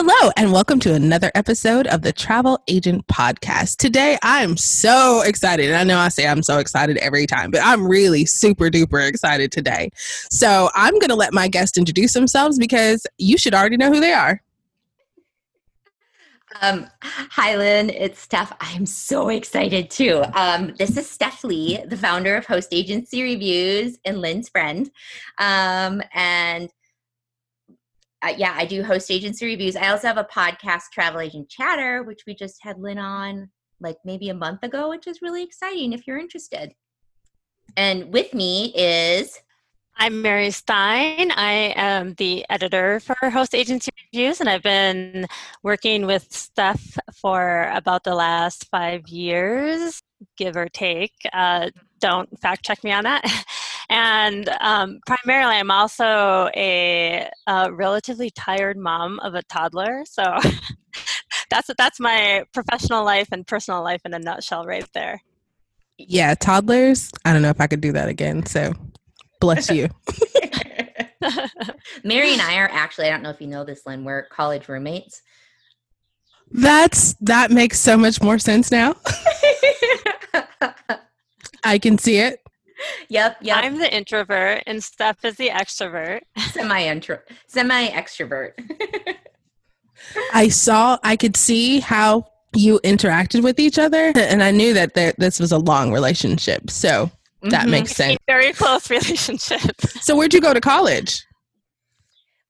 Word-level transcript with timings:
Hello, 0.00 0.30
and 0.36 0.52
welcome 0.52 0.78
to 0.78 0.94
another 0.94 1.32
episode 1.34 1.88
of 1.88 2.02
the 2.02 2.12
Travel 2.12 2.62
Agent 2.68 3.04
Podcast. 3.08 3.78
Today, 3.78 4.16
I'm 4.22 4.56
so 4.56 5.22
excited. 5.22 5.74
I 5.74 5.82
know 5.82 5.98
I 5.98 6.06
say 6.06 6.28
I'm 6.28 6.44
so 6.44 6.60
excited 6.60 6.98
every 6.98 7.26
time, 7.26 7.50
but 7.50 7.62
I'm 7.64 7.84
really 7.84 8.24
super 8.24 8.66
duper 8.70 9.04
excited 9.08 9.50
today. 9.50 9.90
So, 9.96 10.70
I'm 10.76 10.94
going 11.00 11.08
to 11.08 11.16
let 11.16 11.34
my 11.34 11.48
guests 11.48 11.76
introduce 11.76 12.12
themselves 12.12 12.60
because 12.60 13.08
you 13.18 13.36
should 13.36 13.54
already 13.54 13.76
know 13.76 13.92
who 13.92 13.98
they 13.98 14.12
are. 14.12 14.40
Um, 16.62 16.86
hi, 17.02 17.56
Lynn. 17.56 17.90
It's 17.90 18.20
Steph. 18.20 18.52
I'm 18.60 18.86
so 18.86 19.30
excited 19.30 19.90
too. 19.90 20.22
Um, 20.34 20.74
this 20.78 20.96
is 20.96 21.10
Steph 21.10 21.42
Lee, 21.42 21.84
the 21.84 21.96
founder 21.96 22.36
of 22.36 22.46
Host 22.46 22.68
Agency 22.70 23.24
Reviews 23.24 23.98
and 24.04 24.20
Lynn's 24.20 24.48
friend. 24.48 24.88
Um, 25.38 26.02
and 26.14 26.70
uh, 28.22 28.34
yeah, 28.36 28.54
I 28.56 28.64
do 28.64 28.82
host 28.82 29.10
agency 29.10 29.46
reviews. 29.46 29.76
I 29.76 29.88
also 29.88 30.08
have 30.08 30.18
a 30.18 30.24
podcast, 30.24 30.90
Travel 30.92 31.20
Agent 31.20 31.48
Chatter, 31.48 32.02
which 32.02 32.22
we 32.26 32.34
just 32.34 32.56
had 32.62 32.78
Lynn 32.78 32.98
on 32.98 33.50
like 33.80 33.96
maybe 34.04 34.28
a 34.28 34.34
month 34.34 34.62
ago, 34.62 34.88
which 34.88 35.06
is 35.06 35.22
really 35.22 35.42
exciting 35.42 35.92
if 35.92 36.06
you're 36.06 36.18
interested. 36.18 36.74
And 37.76 38.12
with 38.12 38.34
me 38.34 38.72
is. 38.74 39.38
I'm 39.96 40.22
Mary 40.22 40.50
Stein. 40.50 41.32
I 41.32 41.72
am 41.76 42.14
the 42.14 42.44
editor 42.50 43.00
for 43.00 43.30
Host 43.30 43.54
Agency 43.54 43.90
Reviews, 44.12 44.40
and 44.40 44.48
I've 44.48 44.62
been 44.62 45.26
working 45.62 46.06
with 46.06 46.32
Steph 46.32 46.98
for 47.14 47.68
about 47.72 48.04
the 48.04 48.14
last 48.14 48.68
five 48.70 49.08
years, 49.08 50.00
give 50.36 50.56
or 50.56 50.68
take. 50.68 51.14
Uh, 51.32 51.70
don't 52.00 52.28
fact 52.40 52.64
check 52.64 52.82
me 52.84 52.92
on 52.92 53.04
that. 53.04 53.24
And 53.90 54.48
um, 54.60 55.00
primarily, 55.06 55.56
I'm 55.56 55.70
also 55.70 56.50
a, 56.54 57.28
a, 57.46 57.72
relatively 57.72 58.30
tired 58.30 58.76
mom 58.76 59.18
of 59.20 59.34
a 59.34 59.42
toddler. 59.44 60.04
So 60.04 60.22
that's 61.50 61.70
that's 61.78 61.98
my 61.98 62.44
professional 62.52 63.04
life 63.04 63.28
and 63.32 63.46
personal 63.46 63.82
life 63.82 64.02
in 64.04 64.12
a 64.12 64.18
nutshell, 64.18 64.66
right 64.66 64.86
there. 64.92 65.22
Yeah, 65.96 66.34
toddlers. 66.34 67.10
I 67.24 67.32
don't 67.32 67.42
know 67.42 67.48
if 67.48 67.60
I 67.60 67.66
could 67.66 67.80
do 67.80 67.92
that 67.92 68.08
again. 68.08 68.44
So 68.44 68.72
bless 69.40 69.70
you. 69.70 69.88
Mary 72.04 72.32
and 72.32 72.42
I 72.42 72.56
are 72.58 72.68
actually. 72.70 73.06
I 73.06 73.10
don't 73.10 73.22
know 73.22 73.30
if 73.30 73.40
you 73.40 73.46
know 73.46 73.64
this, 73.64 73.86
Lynn. 73.86 74.04
We're 74.04 74.24
college 74.26 74.68
roommates. 74.68 75.22
That's 76.50 77.14
that 77.20 77.50
makes 77.50 77.78
so 77.78 77.96
much 77.96 78.22
more 78.22 78.38
sense 78.38 78.70
now. 78.70 78.96
I 81.64 81.78
can 81.78 81.98
see 81.98 82.18
it. 82.18 82.40
Yep, 83.08 83.36
yep. 83.40 83.58
I'm 83.58 83.78
the 83.78 83.94
introvert 83.94 84.62
and 84.66 84.82
Steph 84.82 85.24
is 85.24 85.36
the 85.36 85.48
extrovert. 85.48 86.20
Semi 86.52 86.82
intro 86.82 87.18
semi 87.46 87.88
extrovert. 87.88 88.52
I 90.32 90.48
saw 90.48 90.98
I 91.02 91.16
could 91.16 91.36
see 91.36 91.80
how 91.80 92.26
you 92.54 92.80
interacted 92.84 93.42
with 93.42 93.58
each 93.58 93.78
other 93.78 94.12
and 94.14 94.42
I 94.42 94.50
knew 94.50 94.72
that 94.74 94.94
there, 94.94 95.12
this 95.18 95.38
was 95.38 95.52
a 95.52 95.58
long 95.58 95.92
relationship. 95.92 96.70
So 96.70 97.10
that 97.42 97.62
mm-hmm. 97.62 97.70
makes 97.70 97.92
sense. 97.92 98.18
Very 98.26 98.52
close 98.52 98.90
relationship. 98.90 99.80
So 100.00 100.16
where'd 100.16 100.34
you 100.34 100.40
go 100.40 100.54
to 100.54 100.60
college? 100.60 101.24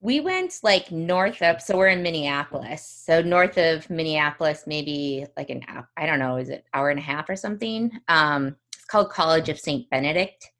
We 0.00 0.20
went 0.20 0.54
like 0.62 0.92
north 0.92 1.42
of, 1.42 1.60
so 1.60 1.76
we're 1.76 1.88
in 1.88 2.02
Minneapolis. 2.02 2.86
So 3.04 3.20
north 3.20 3.58
of 3.58 3.90
Minneapolis, 3.90 4.64
maybe 4.66 5.26
like 5.36 5.50
an, 5.50 5.64
I 5.96 6.06
don't 6.06 6.20
know, 6.20 6.36
is 6.36 6.50
it 6.50 6.64
hour 6.72 6.90
and 6.90 7.00
a 7.00 7.02
half 7.02 7.28
or 7.28 7.34
something? 7.34 7.90
Um, 8.06 8.54
called 8.88 9.10
College 9.10 9.48
of 9.48 9.58
Saint 9.58 9.88
Benedict. 9.90 10.50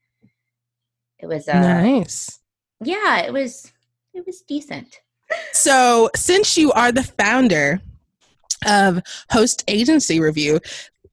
It 1.19 1.27
was 1.27 1.49
uh, 1.49 1.59
nice. 1.59 2.39
Yeah, 2.83 3.23
it 3.23 3.33
was. 3.33 3.73
It 4.15 4.25
was 4.27 4.43
decent. 4.43 5.01
So, 5.53 6.11
since 6.17 6.57
you 6.57 6.73
are 6.73 6.93
the 6.93 7.03
founder 7.03 7.81
of 8.67 9.03
Host 9.31 9.65
Agency 9.69 10.21
Review, 10.21 10.61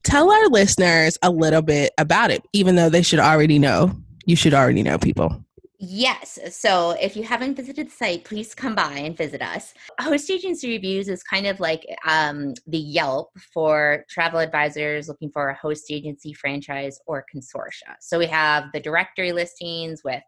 tell 0.03 0.31
our 0.31 0.47
listeners 0.47 1.17
a 1.21 1.29
little 1.29 1.61
bit 1.61 1.93
about 1.97 2.31
it. 2.31 2.43
Even 2.53 2.75
though 2.75 2.89
they 2.89 3.01
should 3.01 3.19
already 3.19 3.59
know, 3.59 3.91
you 4.25 4.35
should 4.35 4.53
already 4.53 4.83
know 4.83 4.97
people. 4.97 5.44
Yes. 5.79 6.39
So 6.51 6.91
if 6.91 7.17
you 7.17 7.23
haven't 7.23 7.55
visited 7.55 7.87
the 7.87 7.91
site, 7.91 8.23
please 8.23 8.55
come 8.55 8.75
by 8.75 8.93
and 8.93 9.17
visit 9.17 9.41
us. 9.41 9.73
Host 9.99 10.29
Agency 10.29 10.69
Reviews 10.69 11.09
is 11.09 11.21
kind 11.23 11.45
of 11.45 11.59
like 11.59 11.85
um, 12.07 12.53
the 12.67 12.77
Yelp 12.77 13.29
for 13.53 14.05
travel 14.09 14.39
advisors 14.39 15.07
looking 15.07 15.29
for 15.31 15.49
a 15.49 15.55
host 15.55 15.85
agency, 15.91 16.33
franchise, 16.33 16.97
or 17.07 17.25
consortia. 17.33 17.95
So 17.99 18.17
we 18.17 18.27
have 18.27 18.65
the 18.73 18.79
directory 18.79 19.31
listings 19.31 20.01
with 20.03 20.23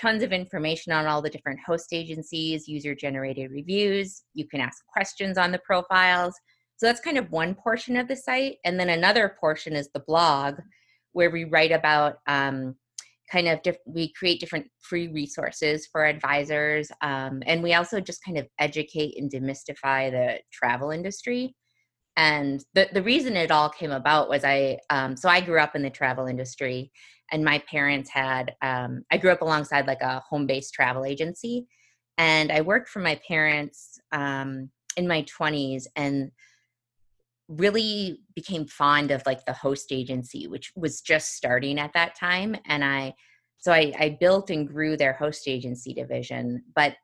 tons 0.00 0.22
of 0.22 0.32
information 0.32 0.92
on 0.92 1.06
all 1.06 1.20
the 1.20 1.30
different 1.30 1.60
host 1.66 1.88
agencies, 1.92 2.68
user 2.68 2.94
generated 2.94 3.50
reviews. 3.50 4.22
You 4.34 4.46
can 4.48 4.60
ask 4.60 4.86
questions 4.86 5.36
on 5.36 5.52
the 5.52 5.58
profiles. 5.58 6.34
So 6.76 6.86
that's 6.86 7.00
kind 7.00 7.18
of 7.18 7.30
one 7.30 7.54
portion 7.54 7.96
of 7.96 8.08
the 8.08 8.16
site. 8.16 8.56
And 8.64 8.78
then 8.78 8.88
another 8.88 9.36
portion 9.40 9.74
is 9.74 9.90
the 9.92 10.00
blog 10.00 10.54
where 11.12 11.30
we 11.30 11.44
write 11.44 11.72
about 11.72 12.18
um, 12.26 12.76
kind 13.30 13.48
of 13.48 13.62
diff- 13.62 13.76
we 13.86 14.12
create 14.12 14.40
different 14.40 14.66
free 14.80 15.08
resources 15.08 15.86
for 15.86 16.04
advisors 16.04 16.90
um, 17.02 17.42
and 17.46 17.62
we 17.62 17.74
also 17.74 18.00
just 18.00 18.24
kind 18.24 18.38
of 18.38 18.46
educate 18.58 19.16
and 19.18 19.30
demystify 19.30 20.10
the 20.10 20.38
travel 20.52 20.90
industry. 20.90 21.54
And 22.16 22.64
the, 22.74 22.88
the 22.92 23.02
reason 23.02 23.36
it 23.36 23.50
all 23.52 23.68
came 23.68 23.92
about 23.92 24.28
was 24.28 24.44
i 24.44 24.78
um, 24.90 25.16
so 25.16 25.28
i 25.28 25.40
grew 25.40 25.60
up 25.60 25.76
in 25.76 25.82
the 25.82 25.90
travel 25.90 26.26
industry 26.26 26.90
and 27.30 27.44
my 27.44 27.62
parents 27.70 28.10
had 28.10 28.54
um, 28.62 29.02
i 29.12 29.16
grew 29.16 29.30
up 29.30 29.42
alongside 29.42 29.86
like 29.86 30.02
a 30.02 30.20
home-based 30.28 30.74
travel 30.74 31.04
agency 31.04 31.66
and 32.16 32.50
i 32.50 32.60
worked 32.60 32.88
for 32.88 32.98
my 33.00 33.20
parents 33.28 34.00
um, 34.12 34.70
in 34.96 35.06
my 35.06 35.24
20s 35.40 35.84
and 35.94 36.30
really 37.48 38.20
became 38.34 38.66
fond 38.66 39.10
of 39.10 39.22
like 39.24 39.44
the 39.46 39.52
host 39.52 39.90
agency 39.90 40.46
which 40.46 40.70
was 40.76 41.00
just 41.00 41.34
starting 41.34 41.78
at 41.78 41.92
that 41.94 42.14
time 42.14 42.54
and 42.66 42.84
i 42.84 43.12
so 43.60 43.72
I, 43.72 43.92
I 43.98 44.16
built 44.20 44.50
and 44.50 44.68
grew 44.68 44.96
their 44.96 45.14
host 45.14 45.48
agency 45.48 45.94
division 45.94 46.62
but 46.74 46.94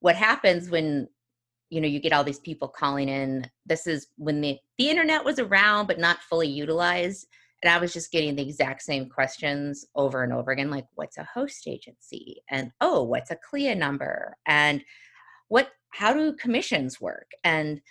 what 0.00 0.16
happens 0.16 0.70
when 0.70 1.06
you 1.68 1.80
know 1.80 1.86
you 1.86 2.00
get 2.00 2.14
all 2.14 2.24
these 2.24 2.40
people 2.40 2.66
calling 2.66 3.08
in 3.08 3.48
this 3.66 3.86
is 3.86 4.08
when 4.16 4.40
the 4.40 4.58
the 4.78 4.88
internet 4.88 5.24
was 5.24 5.38
around 5.38 5.86
but 5.86 5.98
not 5.98 6.18
fully 6.28 6.48
utilized 6.48 7.26
and 7.62 7.70
i 7.70 7.78
was 7.78 7.92
just 7.92 8.10
getting 8.10 8.34
the 8.34 8.42
exact 8.42 8.82
same 8.82 9.06
questions 9.06 9.84
over 9.94 10.22
and 10.22 10.32
over 10.32 10.50
again 10.50 10.70
like 10.70 10.86
what's 10.94 11.18
a 11.18 11.28
host 11.32 11.68
agency? 11.68 12.42
and 12.50 12.72
oh 12.80 13.02
what's 13.02 13.30
a 13.30 13.36
CLIA 13.36 13.74
number? 13.74 14.34
and 14.46 14.82
what 15.48 15.68
how 15.90 16.14
do 16.14 16.32
commissions 16.32 17.00
work? 17.02 17.30
and 17.44 17.82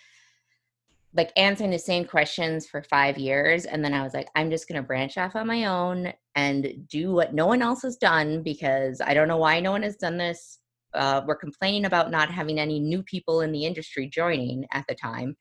like 1.14 1.32
answering 1.36 1.72
the 1.72 1.80
same 1.80 2.06
questions 2.06 2.68
for 2.68 2.84
five 2.84 3.18
years. 3.18 3.66
And 3.66 3.84
then 3.84 3.94
I 3.94 4.04
was 4.04 4.14
like, 4.14 4.30
I'm 4.36 4.52
just 4.52 4.68
going 4.68 4.80
to 4.80 4.86
branch 4.86 5.18
off 5.18 5.36
on 5.36 5.48
my 5.48 5.66
own 5.66 6.14
and 6.36 6.88
do 6.88 7.12
what 7.12 7.34
no 7.34 7.48
one 7.48 7.62
else 7.62 7.82
has 7.82 7.98
done 7.98 8.44
because 8.44 9.02
I 9.02 9.14
don't 9.14 9.28
know 9.28 9.38
why 9.38 9.60
no 9.60 9.72
one 9.72 9.82
has 9.84 9.96
done 9.96 10.18
this. 10.18 10.60
Uh, 10.94 11.22
we're 11.26 11.36
complaining 11.36 11.86
about 11.86 12.12
not 12.12 12.32
having 12.32 12.60
any 12.60 12.80
new 12.80 13.02
people 13.04 13.42
in 13.42 13.52
the 13.52 13.66
industry 13.66 14.08
joining 14.08 14.66
at 14.72 14.86
the 14.88 14.96
time. 14.96 15.36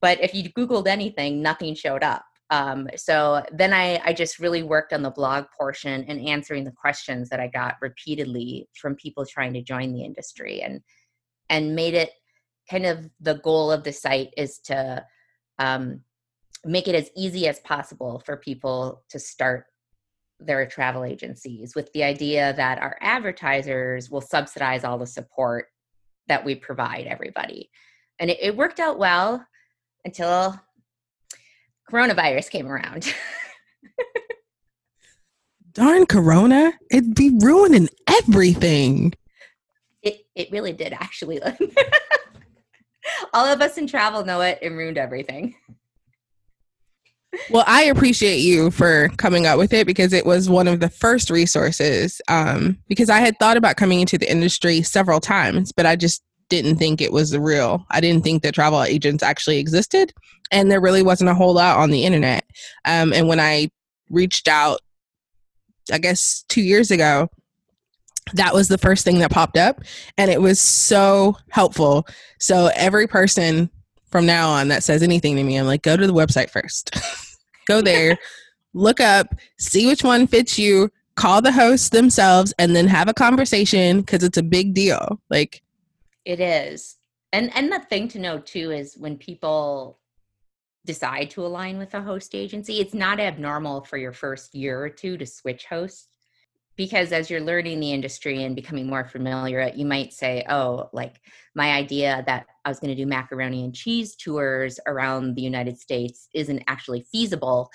But 0.00 0.22
if 0.22 0.32
you 0.32 0.44
Googled 0.52 0.86
anything, 0.86 1.42
nothing 1.42 1.74
showed 1.74 2.04
up. 2.04 2.24
Um, 2.50 2.88
so 2.96 3.42
then 3.52 3.72
I, 3.72 4.00
I 4.04 4.12
just 4.12 4.38
really 4.38 4.62
worked 4.62 4.92
on 4.92 5.02
the 5.02 5.10
blog 5.10 5.46
portion 5.58 6.04
and 6.04 6.26
answering 6.26 6.64
the 6.64 6.72
questions 6.72 7.28
that 7.28 7.40
I 7.40 7.48
got 7.48 7.74
repeatedly 7.82 8.68
from 8.80 8.94
people 8.94 9.26
trying 9.26 9.52
to 9.54 9.62
join 9.62 9.92
the 9.92 10.04
industry 10.04 10.62
and 10.62 10.80
and 11.50 11.74
made 11.74 11.94
it 11.94 12.10
kind 12.70 12.86
of 12.86 13.10
the 13.20 13.34
goal 13.34 13.72
of 13.72 13.84
the 13.84 13.92
site 13.92 14.32
is 14.36 14.58
to 14.58 15.04
um, 15.58 16.00
make 16.64 16.88
it 16.88 16.94
as 16.94 17.10
easy 17.16 17.48
as 17.48 17.60
possible 17.60 18.22
for 18.24 18.36
people 18.36 19.02
to 19.10 19.18
start 19.18 19.66
their 20.40 20.66
travel 20.66 21.04
agencies 21.04 21.74
with 21.74 21.92
the 21.92 22.04
idea 22.04 22.52
that 22.54 22.80
our 22.80 22.96
advertisers 23.00 24.10
will 24.10 24.20
subsidize 24.20 24.84
all 24.84 24.98
the 24.98 25.06
support 25.06 25.66
that 26.28 26.44
we 26.44 26.54
provide 26.54 27.06
everybody. 27.06 27.70
And 28.20 28.30
it, 28.30 28.38
it 28.40 28.56
worked 28.56 28.80
out 28.80 28.98
well 28.98 29.44
until 30.04 30.60
coronavirus 31.90 32.50
came 32.50 32.68
around. 32.68 33.12
Darn 35.72 36.06
Corona, 36.06 36.72
it'd 36.90 37.14
be 37.14 37.38
ruining 37.40 37.88
everything. 38.08 39.12
It 40.02 40.26
it 40.34 40.50
really 40.50 40.72
did 40.72 40.92
actually. 40.92 41.40
all 43.32 43.46
of 43.46 43.60
us 43.60 43.78
in 43.78 43.86
travel 43.86 44.24
know 44.24 44.40
it. 44.40 44.58
It 44.62 44.70
ruined 44.70 44.98
everything. 44.98 45.54
Well, 47.50 47.64
I 47.66 47.84
appreciate 47.84 48.38
you 48.38 48.70
for 48.70 49.10
coming 49.16 49.46
up 49.46 49.58
with 49.58 49.72
it 49.72 49.86
because 49.86 50.12
it 50.12 50.24
was 50.24 50.48
one 50.48 50.66
of 50.66 50.80
the 50.80 50.88
first 50.88 51.30
resources. 51.30 52.20
Um, 52.28 52.78
because 52.88 53.10
I 53.10 53.20
had 53.20 53.38
thought 53.38 53.56
about 53.56 53.76
coming 53.76 54.00
into 54.00 54.18
the 54.18 54.30
industry 54.30 54.82
several 54.82 55.20
times, 55.20 55.72
but 55.72 55.86
I 55.86 55.94
just 55.94 56.22
didn't 56.48 56.76
think 56.76 57.00
it 57.00 57.12
was 57.12 57.36
real. 57.36 57.84
I 57.90 58.00
didn't 58.00 58.24
think 58.24 58.42
that 58.42 58.54
travel 58.54 58.82
agents 58.82 59.22
actually 59.22 59.58
existed, 59.58 60.12
and 60.50 60.70
there 60.70 60.80
really 60.80 61.02
wasn't 61.02 61.30
a 61.30 61.34
whole 61.34 61.54
lot 61.54 61.76
on 61.76 61.90
the 61.90 62.04
internet. 62.04 62.44
Um, 62.86 63.12
and 63.12 63.28
when 63.28 63.40
I 63.40 63.70
reached 64.10 64.48
out, 64.48 64.80
I 65.92 65.98
guess 65.98 66.44
two 66.48 66.62
years 66.62 66.90
ago, 66.90 67.28
that 68.34 68.54
was 68.54 68.68
the 68.68 68.78
first 68.78 69.04
thing 69.04 69.18
that 69.18 69.30
popped 69.30 69.56
up, 69.56 69.80
and 70.16 70.30
it 70.30 70.40
was 70.40 70.60
so 70.60 71.36
helpful. 71.50 72.06
So 72.38 72.70
every 72.74 73.06
person 73.06 73.70
from 74.10 74.26
now 74.26 74.48
on 74.48 74.68
that 74.68 74.82
says 74.82 75.02
anything 75.02 75.36
to 75.36 75.42
me, 75.42 75.56
I'm 75.56 75.66
like, 75.66 75.82
go 75.82 75.96
to 75.96 76.06
the 76.06 76.12
website 76.12 76.50
first. 76.50 76.96
go 77.68 77.80
there, 77.80 78.18
look 78.74 79.00
up, 79.00 79.34
see 79.58 79.86
which 79.86 80.02
one 80.02 80.26
fits 80.26 80.58
you, 80.58 80.90
call 81.14 81.42
the 81.42 81.52
hosts 81.52 81.90
themselves, 81.90 82.54
and 82.58 82.74
then 82.74 82.86
have 82.88 83.08
a 83.08 83.14
conversation 83.14 84.00
because 84.00 84.22
it's 84.22 84.38
a 84.38 84.42
big 84.42 84.74
deal. 84.74 85.20
Like 85.30 85.62
it 86.24 86.40
is. 86.40 86.96
And 87.32 87.54
and 87.54 87.70
the 87.70 87.80
thing 87.80 88.08
to 88.08 88.18
know 88.18 88.38
too 88.38 88.70
is 88.70 88.96
when 88.96 89.16
people 89.16 89.98
decide 90.86 91.28
to 91.30 91.44
align 91.44 91.76
with 91.76 91.92
a 91.92 92.00
host 92.00 92.34
agency, 92.34 92.80
it's 92.80 92.94
not 92.94 93.20
abnormal 93.20 93.84
for 93.84 93.98
your 93.98 94.12
first 94.12 94.54
year 94.54 94.82
or 94.82 94.88
two 94.88 95.18
to 95.18 95.26
switch 95.26 95.66
hosts 95.66 96.08
because 96.78 97.12
as 97.12 97.28
you're 97.28 97.40
learning 97.40 97.80
the 97.80 97.92
industry 97.92 98.44
and 98.44 98.56
becoming 98.56 98.86
more 98.86 99.04
familiar 99.04 99.70
you 99.74 99.84
might 99.84 100.14
say 100.14 100.42
oh 100.48 100.88
like 100.94 101.20
my 101.54 101.72
idea 101.72 102.22
that 102.26 102.46
i 102.64 102.70
was 102.70 102.80
going 102.80 102.94
to 102.94 103.02
do 103.02 103.06
macaroni 103.06 103.64
and 103.64 103.74
cheese 103.74 104.16
tours 104.16 104.80
around 104.86 105.34
the 105.34 105.42
united 105.42 105.78
states 105.78 106.28
isn't 106.32 106.62
actually 106.66 107.04
feasible 107.12 107.68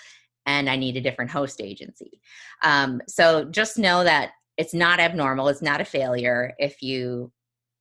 and 0.48 0.68
i 0.68 0.76
need 0.76 0.98
a 0.98 1.02
different 1.02 1.30
host 1.30 1.62
agency. 1.62 2.20
Um, 2.64 3.02
so 3.08 3.46
just 3.46 3.78
know 3.78 4.04
that 4.04 4.32
it's 4.58 4.74
not 4.74 5.00
abnormal 5.00 5.50
it's 5.50 5.62
not 5.62 5.82
a 5.82 5.86
failure 5.86 6.54
if 6.58 6.82
you 6.82 7.32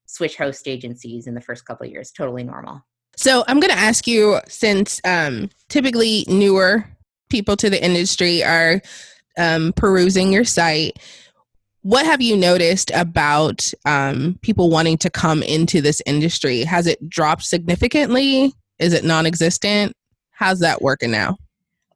switch 0.07 0.37
host 0.37 0.69
agencies 0.69 1.27
in 1.27 1.35
the 1.35 1.41
first 1.41 1.65
couple 1.65 1.87
of 1.87 1.93
years 1.93 2.11
totally 2.11 2.43
normal. 2.43 2.83
So 3.17 3.45
i'm 3.47 3.61
going 3.61 3.73
to 3.73 3.79
ask 3.79 4.07
you 4.07 4.41
since 4.49 5.01
um, 5.05 5.49
typically 5.69 6.25
newer 6.29 6.85
people 7.31 7.57
to 7.57 7.71
the 7.71 7.83
industry 7.83 8.45
are 8.45 8.83
um, 9.39 9.73
perusing 9.75 10.33
your 10.33 10.45
site, 10.45 10.99
what 11.83 12.07
have 12.07 12.21
you 12.21 12.37
noticed 12.37 12.91
about 12.95 13.73
um, 13.85 14.39
people 14.43 14.71
wanting 14.71 14.99
to 14.99 15.11
come 15.11 15.43
into 15.43 15.81
this 15.81 16.01
industry? 16.07 16.63
Has 16.63 16.87
it 16.87 17.09
dropped 17.09 17.43
significantly? 17.43 18.55
Is 18.79 18.93
it 18.93 19.05
non 19.05 19.27
existent? 19.27 19.93
How's 20.31 20.61
that 20.61 20.81
working 20.81 21.11
now? 21.11 21.37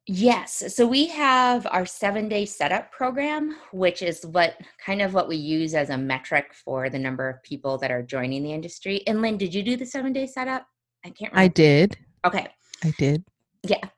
Yes. 0.09 0.75
So 0.75 0.87
we 0.87 1.07
have 1.09 1.67
our 1.71 1.85
seven 1.85 2.29
day 2.29 2.47
setup 2.47 2.93
program, 2.93 3.57
which 3.73 4.03
is 4.03 4.25
what 4.25 4.55
kind 4.85 5.03
of 5.03 5.15
what 5.15 5.29
we 5.29 5.37
use 5.37 5.75
as 5.75 5.91
a 5.91 5.99
metric 5.99 6.53
for 6.53 6.89
the 6.89 6.99
number 6.99 7.29
of 7.29 7.43
people 7.43 7.79
that 7.79 7.91
are 7.91 8.03
joining 8.03 8.43
the 8.45 8.53
industry. 8.53 9.03
And 9.07 9.21
Lynn, 9.21 9.37
did 9.37 9.53
you 9.53 9.63
do 9.63 9.77
the 9.77 9.87
seven 9.87 10.13
day 10.13 10.27
setup? 10.27 10.67
I 11.05 11.11
can't 11.11 11.33
remember. 11.33 11.39
I 11.39 11.49
did. 11.49 11.99
Okay. 12.25 12.49
I 12.85 12.93
did. 12.99 13.25
Yeah 13.65 13.89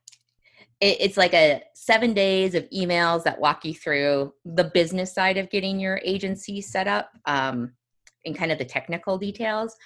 it, 0.80 0.96
it's 1.00 1.16
like 1.16 1.34
a 1.34 1.62
seven 1.74 2.12
days 2.12 2.54
of 2.54 2.68
emails 2.70 3.24
that 3.24 3.40
walk 3.40 3.64
you 3.64 3.74
through 3.74 4.32
the 4.44 4.64
business 4.64 5.14
side 5.14 5.36
of 5.36 5.50
getting 5.50 5.80
your 5.80 6.00
agency 6.04 6.60
set 6.60 6.86
up 6.86 7.10
um, 7.26 7.72
and 8.24 8.36
kind 8.36 8.52
of 8.52 8.58
the 8.58 8.64
technical 8.64 9.18
details. 9.18 9.76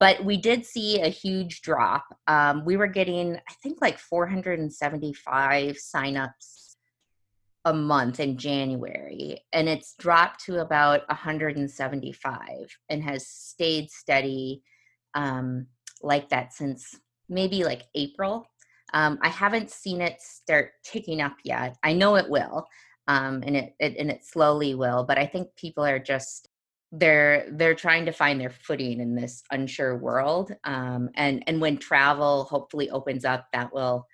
But 0.00 0.24
we 0.24 0.36
did 0.36 0.66
see 0.66 1.00
a 1.00 1.08
huge 1.08 1.62
drop. 1.62 2.04
Um, 2.26 2.64
we 2.64 2.76
were 2.76 2.88
getting 2.88 3.36
i 3.36 3.54
think 3.62 3.78
like 3.80 3.98
475 3.98 5.76
signups 5.76 6.74
a 7.64 7.72
month 7.72 8.18
in 8.18 8.36
january 8.36 9.38
and 9.52 9.68
it's 9.68 9.94
dropped 9.94 10.44
to 10.44 10.60
about 10.60 11.02
175 11.08 12.48
and 12.90 13.04
has 13.04 13.28
stayed 13.28 13.88
steady 13.88 14.62
um, 15.14 15.66
like 16.02 16.28
that 16.30 16.52
since 16.52 16.98
maybe 17.28 17.62
like 17.62 17.82
april 17.94 18.48
um, 18.92 19.18
I 19.22 19.28
haven't 19.28 19.70
seen 19.70 20.00
it 20.00 20.20
start 20.20 20.72
ticking 20.84 21.20
up 21.20 21.36
yet. 21.44 21.76
I 21.82 21.92
know 21.92 22.16
it 22.16 22.28
will, 22.28 22.66
um, 23.08 23.42
and 23.46 23.56
it, 23.56 23.74
it 23.80 23.96
and 23.98 24.10
it 24.10 24.24
slowly 24.24 24.74
will. 24.74 25.04
But 25.04 25.18
I 25.18 25.26
think 25.26 25.48
people 25.56 25.84
are 25.84 25.98
just 25.98 26.48
they're 26.92 27.46
they're 27.52 27.74
trying 27.74 28.04
to 28.06 28.12
find 28.12 28.40
their 28.40 28.50
footing 28.50 29.00
in 29.00 29.14
this 29.14 29.42
unsure 29.50 29.96
world. 29.96 30.54
Um, 30.64 31.08
and 31.14 31.42
and 31.46 31.60
when 31.60 31.78
travel 31.78 32.44
hopefully 32.44 32.90
opens 32.90 33.24
up, 33.24 33.46
that 33.52 33.72
will 33.72 34.06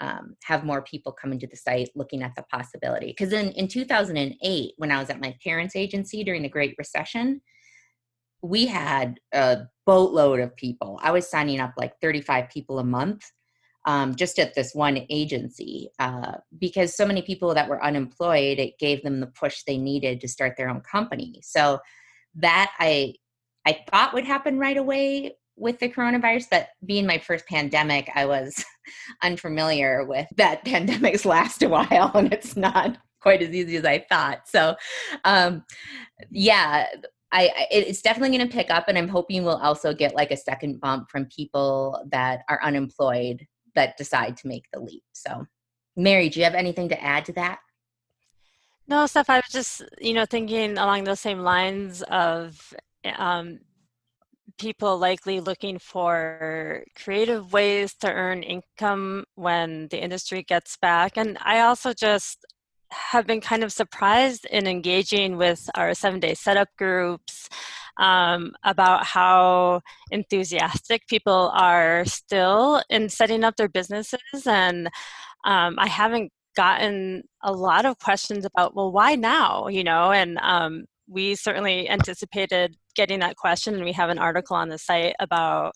um, 0.00 0.36
have 0.44 0.64
more 0.64 0.82
people 0.82 1.12
coming 1.12 1.38
to 1.40 1.46
the 1.48 1.56
site 1.56 1.90
looking 1.96 2.22
at 2.22 2.34
the 2.36 2.44
possibility. 2.44 3.08
Because 3.08 3.32
in 3.32 3.50
in 3.52 3.66
2008, 3.66 4.72
when 4.76 4.92
I 4.92 4.98
was 5.00 5.10
at 5.10 5.20
my 5.20 5.36
parents' 5.42 5.74
agency 5.74 6.22
during 6.22 6.42
the 6.42 6.48
Great 6.48 6.76
Recession, 6.78 7.40
we 8.40 8.66
had 8.66 9.18
a 9.34 9.62
boatload 9.84 10.38
of 10.38 10.54
people. 10.54 11.00
I 11.02 11.10
was 11.10 11.28
signing 11.28 11.58
up 11.58 11.72
like 11.76 12.00
35 12.00 12.50
people 12.50 12.78
a 12.78 12.84
month 12.84 13.24
um, 13.84 14.14
just 14.14 14.38
at 14.38 14.54
this 14.54 14.74
one 14.74 15.06
agency 15.10 15.88
uh, 15.98 16.34
because 16.58 16.94
so 16.94 17.06
many 17.06 17.22
people 17.22 17.52
that 17.54 17.68
were 17.68 17.84
unemployed 17.84 18.58
it 18.58 18.78
gave 18.78 19.02
them 19.02 19.20
the 19.20 19.26
push 19.26 19.62
they 19.64 19.76
needed 19.76 20.20
to 20.20 20.28
start 20.28 20.54
their 20.56 20.68
own 20.68 20.80
company. 20.80 21.40
So 21.42 21.80
that 22.36 22.72
i 22.78 23.14
i 23.66 23.78
thought 23.90 24.14
would 24.14 24.24
happen 24.24 24.58
right 24.58 24.76
away 24.76 25.32
with 25.56 25.78
the 25.80 25.88
coronavirus 25.88 26.46
but 26.50 26.68
being 26.84 27.06
my 27.06 27.18
first 27.18 27.46
pandemic 27.46 28.10
i 28.14 28.24
was 28.24 28.64
unfamiliar 29.22 30.04
with 30.04 30.26
that 30.36 30.64
pandemics 30.64 31.24
last 31.24 31.62
a 31.62 31.68
while 31.68 32.10
and 32.14 32.32
it's 32.32 32.56
not 32.56 32.96
quite 33.20 33.42
as 33.42 33.50
easy 33.50 33.76
as 33.76 33.84
i 33.84 34.04
thought. 34.08 34.48
So 34.48 34.74
um 35.24 35.64
yeah 36.30 36.86
I, 37.34 37.50
it's 37.70 38.02
definitely 38.02 38.36
going 38.36 38.46
to 38.46 38.54
pick 38.54 38.70
up 38.70 38.88
and 38.88 38.98
i'm 38.98 39.08
hoping 39.08 39.42
we'll 39.42 39.56
also 39.56 39.94
get 39.94 40.14
like 40.14 40.30
a 40.30 40.36
second 40.36 40.80
bump 40.80 41.08
from 41.10 41.24
people 41.26 42.04
that 42.10 42.42
are 42.50 42.62
unemployed 42.62 43.46
that 43.74 43.96
decide 43.96 44.36
to 44.38 44.48
make 44.48 44.64
the 44.72 44.80
leap. 44.80 45.04
So, 45.12 45.46
Mary, 45.96 46.28
do 46.28 46.40
you 46.40 46.44
have 46.44 46.54
anything 46.54 46.88
to 46.90 47.02
add 47.02 47.24
to 47.26 47.32
that? 47.34 47.58
No, 48.88 49.06
Steph, 49.06 49.30
I 49.30 49.36
was 49.36 49.50
just, 49.50 49.82
you 50.00 50.12
know, 50.12 50.26
thinking 50.26 50.76
along 50.76 51.04
those 51.04 51.20
same 51.20 51.40
lines 51.40 52.02
of 52.02 52.74
um, 53.16 53.60
people 54.58 54.98
likely 54.98 55.40
looking 55.40 55.78
for 55.78 56.84
creative 56.96 57.52
ways 57.52 57.94
to 57.94 58.12
earn 58.12 58.42
income 58.42 59.24
when 59.34 59.88
the 59.88 60.02
industry 60.02 60.42
gets 60.42 60.76
back. 60.76 61.16
And 61.16 61.38
I 61.42 61.60
also 61.60 61.92
just 61.92 62.44
have 62.92 63.26
been 63.26 63.40
kind 63.40 63.64
of 63.64 63.72
surprised 63.72 64.44
in 64.46 64.66
engaging 64.66 65.36
with 65.36 65.68
our 65.74 65.94
seven 65.94 66.20
day 66.20 66.34
setup 66.34 66.68
groups 66.76 67.48
um, 67.98 68.52
about 68.64 69.04
how 69.04 69.80
enthusiastic 70.10 71.06
people 71.08 71.50
are 71.54 72.04
still 72.04 72.82
in 72.88 73.08
setting 73.08 73.44
up 73.44 73.56
their 73.56 73.68
businesses. 73.68 74.46
And 74.46 74.88
um, 75.44 75.76
I 75.78 75.88
haven't 75.88 76.32
gotten 76.56 77.22
a 77.42 77.52
lot 77.52 77.86
of 77.86 77.98
questions 77.98 78.44
about, 78.44 78.74
well, 78.74 78.92
why 78.92 79.14
now? 79.14 79.68
You 79.68 79.84
know, 79.84 80.12
and 80.12 80.38
um, 80.38 80.84
we 81.08 81.34
certainly 81.34 81.88
anticipated 81.88 82.76
getting 82.94 83.20
that 83.20 83.36
question, 83.36 83.74
and 83.74 83.84
we 83.84 83.92
have 83.92 84.10
an 84.10 84.18
article 84.18 84.56
on 84.56 84.68
the 84.68 84.78
site 84.78 85.14
about 85.18 85.72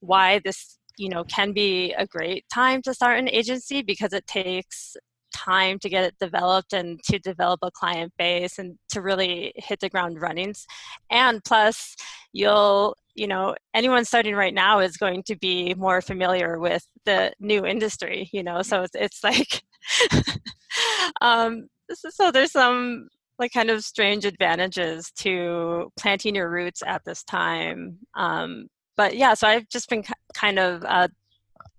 why 0.00 0.40
this 0.44 0.78
you 0.96 1.08
know 1.08 1.24
can 1.24 1.52
be 1.52 1.92
a 1.92 2.06
great 2.06 2.44
time 2.52 2.82
to 2.82 2.94
start 2.94 3.18
an 3.18 3.28
agency 3.28 3.82
because 3.82 4.12
it 4.12 4.26
takes 4.26 4.96
time 5.34 5.78
to 5.78 5.88
get 5.88 6.04
it 6.04 6.14
developed 6.20 6.72
and 6.72 7.02
to 7.04 7.18
develop 7.18 7.60
a 7.62 7.70
client 7.70 8.12
base 8.18 8.58
and 8.58 8.78
to 8.90 9.00
really 9.00 9.52
hit 9.56 9.80
the 9.80 9.88
ground 9.88 10.20
running. 10.20 10.54
And 11.10 11.42
plus 11.44 11.96
you'll 12.32 12.96
you 13.14 13.26
know 13.26 13.54
anyone 13.74 14.04
starting 14.04 14.34
right 14.34 14.54
now 14.54 14.78
is 14.78 14.96
going 14.96 15.22
to 15.24 15.36
be 15.36 15.74
more 15.74 16.00
familiar 16.00 16.60
with 16.60 16.86
the 17.04 17.32
new 17.40 17.66
industry 17.66 18.30
you 18.32 18.40
know 18.40 18.62
so 18.62 18.82
it's, 18.82 18.94
it's 18.94 19.24
like 19.24 19.62
um 21.20 21.66
so 21.92 22.30
there's 22.30 22.52
some 22.52 23.08
like 23.40 23.52
kind 23.52 23.68
of 23.68 23.82
strange 23.82 24.24
advantages 24.24 25.10
to 25.16 25.90
planting 25.98 26.36
your 26.36 26.48
roots 26.50 26.82
at 26.86 27.02
this 27.04 27.24
time. 27.24 27.98
Um 28.14 28.68
but 28.96 29.16
yeah 29.16 29.34
so 29.34 29.48
i've 29.48 29.68
just 29.68 29.88
been 29.88 30.04
kind 30.34 30.58
of 30.58 30.84
uh, 30.84 31.08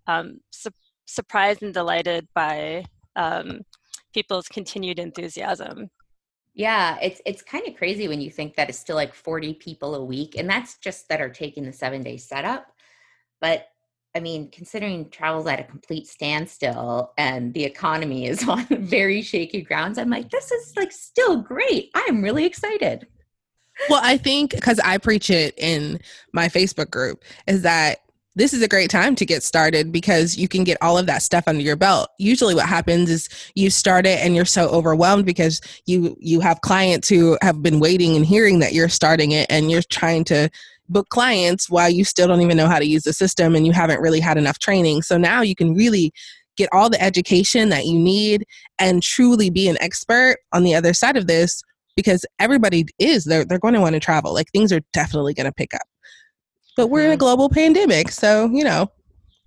um, 0.08 0.40
su- 0.52 0.70
surprised 1.06 1.62
and 1.62 1.74
delighted 1.74 2.28
by 2.34 2.86
um, 3.16 3.62
people's 4.14 4.48
continued 4.48 5.00
enthusiasm. 5.00 5.90
Yeah, 6.54 6.98
it's 7.02 7.22
it's 7.26 7.42
kind 7.42 7.66
of 7.68 7.76
crazy 7.76 8.08
when 8.08 8.20
you 8.20 8.30
think 8.30 8.56
that 8.56 8.70
it's 8.70 8.80
still 8.80 8.98
like 8.98 9.14
40 9.14 9.54
people 9.56 9.96
a 9.96 10.04
week, 10.04 10.36
and 10.38 10.50
that's 10.50 10.78
just 10.78 11.08
that 11.10 11.22
are 11.22 11.30
taking 11.30 11.66
the 11.66 11.74
seven 11.74 12.04
day 12.04 12.18
setup. 12.18 12.68
But 13.40 13.68
I 14.16 14.20
mean, 14.20 14.50
considering 14.52 15.10
travel's 15.10 15.48
at 15.48 15.60
a 15.60 15.64
complete 15.64 16.08
standstill 16.08 17.14
and 17.18 17.54
the 17.54 17.64
economy 17.64 18.28
is 18.28 18.48
on 18.48 18.66
very 18.70 19.22
shaky 19.22 19.62
grounds, 19.62 19.98
I'm 19.98 20.10
like, 20.10 20.30
this 20.30 20.52
is 20.52 20.74
like 20.76 20.92
still 20.92 21.42
great. 21.42 21.90
I'm 21.96 22.22
really 22.22 22.46
excited. 22.46 23.08
Well, 23.90 24.02
I 24.04 24.18
think 24.18 24.52
because 24.52 24.80
I 24.80 24.98
preach 24.98 25.30
it 25.30 25.54
in 25.58 26.00
my 26.34 26.50
Facebook 26.50 26.92
group, 26.92 27.24
is 27.48 27.62
that 27.62 28.00
this 28.36 28.54
is 28.54 28.62
a 28.62 28.68
great 28.68 28.90
time 28.90 29.16
to 29.16 29.26
get 29.26 29.44
started 29.44 29.92
because 29.92 30.38
you 30.38 30.48
can 30.48 30.64
get 30.64 30.78
all 30.82 30.98
of 30.98 31.06
that 31.06 31.22
stuff 31.22 31.44
under 31.48 31.62
your 31.62 31.76
belt. 31.76 32.10
Usually 32.18 32.56
what 32.56 32.68
happens 32.68 33.10
is 33.10 33.28
you 33.56 33.70
start 33.70 34.06
it 34.06 34.20
and 34.20 34.36
you're 34.36 34.46
so 34.46 34.70
overwhelmed 34.70 35.26
because 35.26 35.60
you 35.86 36.16
you 36.20 36.40
have 36.40 36.62
clients 36.62 37.10
who 37.10 37.38
have 37.42 37.62
been 37.62 37.80
waiting 37.80 38.16
and 38.16 38.26
hearing 38.26 38.60
that 38.60 38.74
you're 38.74 38.90
starting 38.90 39.32
it 39.32 39.48
and 39.50 39.70
you're 39.70 39.82
trying 39.90 40.24
to 40.26 40.50
book 40.88 41.10
clients 41.10 41.70
while 41.70 41.90
you 41.90 42.04
still 42.06 42.28
don't 42.28 42.42
even 42.42 42.58
know 42.58 42.68
how 42.68 42.80
to 42.80 42.86
use 42.86 43.04
the 43.04 43.14
system 43.14 43.56
and 43.56 43.66
you 43.66 43.74
haven't 43.74 44.02
really 44.02 44.20
had 44.20 44.38
enough 44.38 44.60
training. 44.60 45.02
So 45.02 45.18
now 45.18 45.42
you 45.42 45.56
can 45.56 45.74
really 45.74 46.12
get 46.58 46.70
all 46.72 46.90
the 46.90 47.02
education 47.02 47.70
that 47.70 47.86
you 47.86 47.98
need 47.98 48.46
and 48.80 49.04
truly 49.04 49.50
be 49.50 49.68
an 49.68 49.78
expert 49.82 50.38
on 50.54 50.64
the 50.64 50.76
other 50.76 50.94
side 50.94 51.18
of 51.18 51.28
this 51.28 51.64
because 51.96 52.26
everybody 52.40 52.86
is 52.98 53.26
they're 53.26 53.44
they're 53.44 53.60
going 53.60 53.74
to 53.74 53.82
want 53.82 53.94
to 53.94 54.00
travel. 54.00 54.34
Like 54.34 54.52
things 54.52 54.72
are 54.72 54.82
definitely 54.94 55.34
going 55.34 55.48
to 55.48 55.54
pick 55.54 55.74
up. 55.74 55.82
But 56.76 56.88
we're 56.88 57.02
in 57.02 57.08
a 57.08 57.14
mm-hmm. 57.14 57.20
global 57.20 57.50
pandemic, 57.50 58.10
so 58.10 58.50
you 58.52 58.64
know, 58.64 58.92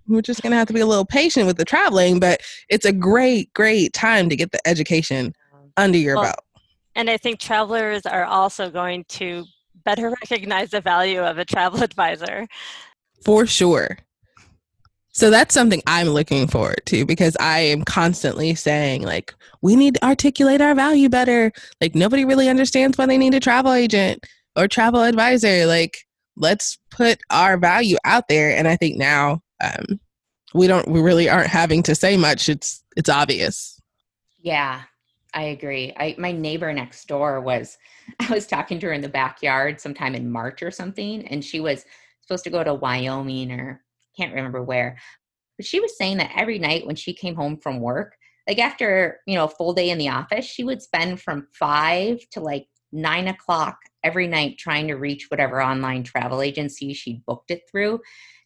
we're 0.07 0.23
just 0.23 0.43
going 0.43 0.51
to 0.51 0.57
have 0.57 0.69
to 0.69 0.75
be 0.75 0.81
a 0.81 0.87
little 0.87 1.07
patient 1.07 1.47
with 1.47 1.57
the 1.57 1.65
traveling, 1.65 2.21
but 2.21 2.41
it's 2.69 2.85
a 2.85 2.93
great 2.93 3.53
great 3.55 3.93
time 3.93 4.29
to 4.29 4.37
get 4.37 4.53
the 4.53 4.67
education 4.67 5.35
under 5.77 5.99
your 5.99 6.17
well, 6.17 6.25
belt. 6.25 6.45
And 6.95 7.11
I 7.11 7.17
think 7.17 7.41
travelers 7.41 8.07
are 8.07 8.25
also 8.25 8.71
going 8.71 9.05
to 9.09 9.45
better 9.85 10.11
recognize 10.31 10.71
the 10.71 10.81
value 10.81 11.21
of 11.21 11.39
a 11.39 11.45
travel 11.45 11.83
advisor. 11.83 12.47
For 13.25 13.47
sure. 13.47 13.99
So 15.13 15.31
that's 15.31 15.55
something 15.55 15.81
I'm 15.87 16.09
looking 16.09 16.49
forward 16.49 16.83
to 16.87 17.07
because 17.07 17.37
I 17.39 17.61
am 17.61 17.85
constantly 17.85 18.57
saying, 18.57 19.03
like, 19.03 19.33
we 19.63 19.77
need 19.77 19.95
to 19.95 20.05
articulate 20.05 20.61
our 20.61 20.75
value 20.75 21.09
better. 21.09 21.53
Like, 21.81 21.95
nobody 21.95 22.25
really 22.25 22.49
understands 22.49 22.99
why 22.99 23.07
they 23.07 23.17
need 23.17 23.33
a 23.33 23.41
travel 23.41 23.73
agent 23.73 24.27
or 24.57 24.67
travel 24.67 25.03
advisor. 25.03 25.67
Like, 25.67 26.05
let's 26.37 26.79
put 26.91 27.21
our 27.31 27.57
value 27.57 27.97
out 28.05 28.29
there. 28.29 28.57
And 28.57 28.67
I 28.69 28.77
think 28.77 28.97
now 28.97 29.43
um, 29.63 30.01
we 30.55 30.67
don't, 30.67 30.89
we 30.89 31.01
really 31.01 31.29
aren't 31.29 31.49
having 31.49 31.83
to 31.85 31.95
say 31.95 32.17
much. 32.17 32.49
It's, 32.49 32.85
it's 32.97 33.09
obvious. 33.09 33.81
Yeah, 34.41 34.83
I 35.33 35.45
agree. 35.45 35.93
I, 35.97 36.15
my 36.19 36.33
neighbor 36.33 36.73
next 36.73 37.07
door 37.09 37.41
was, 37.41 37.79
I 38.21 38.33
was 38.33 38.47
talking 38.47 38.79
to 38.81 38.87
her 38.87 38.93
in 38.93 39.01
the 39.01 39.09
backyard 39.09 39.81
sometime 39.81 40.15
in 40.15 40.31
March 40.31 40.63
or 40.63 40.71
something, 40.71 41.27
and 41.29 41.45
she 41.45 41.61
was 41.61 41.85
supposed 42.21 42.45
to 42.45 42.51
go 42.51 42.65
to 42.65 42.75
Wyoming 42.75 43.53
or 43.53 43.83
can't 44.17 44.35
remember 44.35 44.63
where. 44.63 44.99
But 45.57 45.67
she 45.67 45.81
was 45.81 45.97
saying 45.97 46.19
that 46.19 46.33
every 46.35 46.59
night 46.59 46.87
when 46.87 46.97
she 46.97 47.13
came 47.13 47.35
home 47.35 47.59
from 47.59 47.81
work, 47.81 48.17
like 48.49 48.59
after, 48.59 49.21
you 49.27 49.35
know, 49.37 49.45
a 49.45 49.49
full 49.49 49.73
day 49.73 49.91
in 49.91 49.99
the 49.99 50.09
office, 50.09 50.45
she 50.45 50.65
would 50.65 50.83
spend 50.83 51.21
from 51.21 51.49
five 51.53 52.21
to 52.33 52.41
like 52.41 52.67
nine 52.95 53.29
o'clock 53.29 53.79
every 54.03 54.27
night 54.27 54.59
trying 54.59 54.89
to 54.89 54.95
reach 54.95 55.31
whatever 55.31 55.63
online 55.63 56.03
travel 56.03 56.41
agency 56.41 56.95
she 56.95 57.23
booked 57.27 57.51
it 57.51 57.63
through 57.71 58.01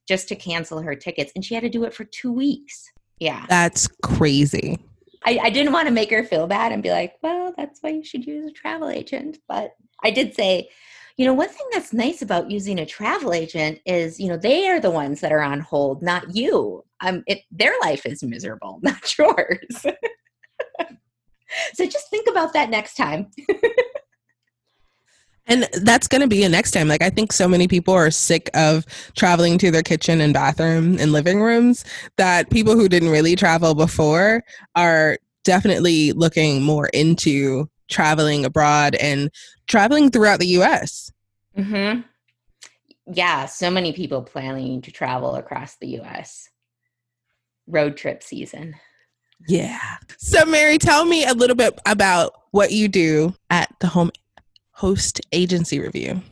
just 0.07 0.29
to 0.29 0.37
cancel 0.37 0.81
her 0.81 0.95
tickets. 0.95 1.31
And 1.35 1.45
she 1.45 1.55
had 1.55 1.63
to 1.63 1.69
do 1.69 1.85
it 1.85 1.95
for 1.95 2.05
two 2.05 2.33
weeks. 2.33 2.91
Yeah. 3.21 3.45
That's 3.49 3.89
crazy. 4.03 4.79
I, 5.25 5.39
I 5.43 5.51
didn't 5.51 5.73
want 5.73 5.87
to 5.89 5.95
make 5.95 6.11
her 6.11 6.25
feel 6.25 6.47
bad 6.47 6.73
and 6.73 6.83
be 6.83 6.91
like, 6.91 7.15
well, 7.23 7.53
that's 7.57 7.81
why 7.83 7.91
you 7.91 8.05
should 8.05 8.25
use 8.25 8.49
a 8.49 8.53
travel 8.53 8.89
agent. 8.89 9.39
But 9.49 9.75
I 10.03 10.11
did 10.11 10.35
say, 10.35 10.71
you 11.19 11.27
know 11.27 11.35
one 11.35 11.49
thing 11.49 11.67
that's 11.73 11.93
nice 11.93 12.23
about 12.23 12.51
using 12.51 12.79
a 12.79 12.87
travel 12.87 13.35
agent 13.35 13.81
is 13.85 14.19
you 14.19 14.29
know 14.29 14.39
they 14.39 14.69
are 14.69 14.81
the 14.81 14.91
ones 14.91 15.21
that 15.21 15.33
are 15.33 15.43
on 15.43 15.61
hold 15.61 16.01
not 16.01 16.35
you 16.35 16.85
um 17.01 17.23
it, 17.27 17.41
their 17.51 17.75
life 17.83 18.07
is 18.07 18.23
miserable 18.23 18.79
not 18.83 19.19
yours 19.19 19.59
so 21.75 21.85
just 21.85 22.09
think 22.09 22.29
about 22.29 22.53
that 22.55 22.71
next 22.71 22.95
time 22.95 23.29
And 25.49 25.67
that's 25.83 26.07
going 26.07 26.21
to 26.21 26.29
be 26.29 26.45
a 26.45 26.49
next 26.49 26.73
time. 26.73 26.89
Like, 26.89 27.03
I 27.03 27.11
think 27.11 27.33
so 27.33 27.49
many 27.49 27.67
people 27.67 27.95
are 27.95 28.11
sick 28.11 28.51
of 28.55 28.85
traveling 29.17 29.57
to 29.59 29.71
their 29.71 29.83
kitchen 29.83 30.21
and 30.21 30.35
bathroom 30.35 30.99
and 31.01 31.11
living 31.11 31.41
rooms 31.41 31.85
that 32.17 32.51
people 32.51 32.77
who 32.77 32.89
didn't 32.89 33.09
really 33.09 33.35
travel 33.35 33.75
before 33.75 34.45
are 34.77 35.19
definitely 35.45 36.13
looking 36.13 36.63
more 36.63 36.89
into 36.89 37.69
traveling 37.89 38.45
abroad 38.45 38.95
and 38.97 39.31
traveling 39.67 40.11
throughout 40.11 40.39
the 40.39 40.49
US. 40.49 41.11
Mhm. 41.57 42.05
Yeah, 43.11 43.47
so 43.47 43.71
many 43.71 43.95
people 43.95 44.23
planning 44.23 44.83
to 44.83 44.93
travel 44.93 45.35
across 45.37 45.77
the 45.77 45.89
US. 45.99 46.51
Road 47.67 47.97
trip 47.97 48.23
season. 48.23 48.75
Yeah. 49.47 49.97
So 50.19 50.45
Mary, 50.45 50.77
tell 50.77 51.07
me 51.07 51.25
a 51.25 51.33
little 51.33 51.57
bit 51.57 51.79
about 51.87 52.35
what 52.51 52.73
you 52.73 52.89
do 52.89 53.35
at 53.49 53.75
the 53.81 53.87
Home 53.87 54.11
Host 54.79 55.21
Agency 55.33 55.81
Review. 55.81 56.23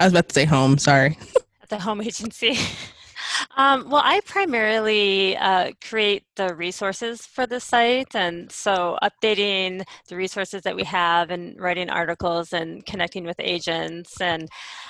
I 0.00 0.04
was 0.04 0.14
about 0.14 0.30
to 0.30 0.34
say 0.34 0.46
home, 0.46 0.78
sorry. 0.78 1.18
The 1.68 1.78
home 1.78 2.00
agency. 2.00 2.58
Um, 3.56 3.88
well, 3.88 4.02
I 4.04 4.20
primarily 4.26 5.36
uh, 5.36 5.72
create 5.86 6.24
the 6.36 6.54
resources 6.54 7.26
for 7.26 7.46
the 7.46 7.60
site, 7.60 8.14
and 8.14 8.50
so 8.50 8.98
updating 9.02 9.82
the 10.08 10.16
resources 10.16 10.62
that 10.62 10.76
we 10.76 10.84
have, 10.84 11.30
and 11.30 11.58
writing 11.60 11.88
articles, 11.88 12.52
and 12.52 12.84
connecting 12.84 13.24
with 13.24 13.36
agents, 13.38 14.20
and 14.20 14.48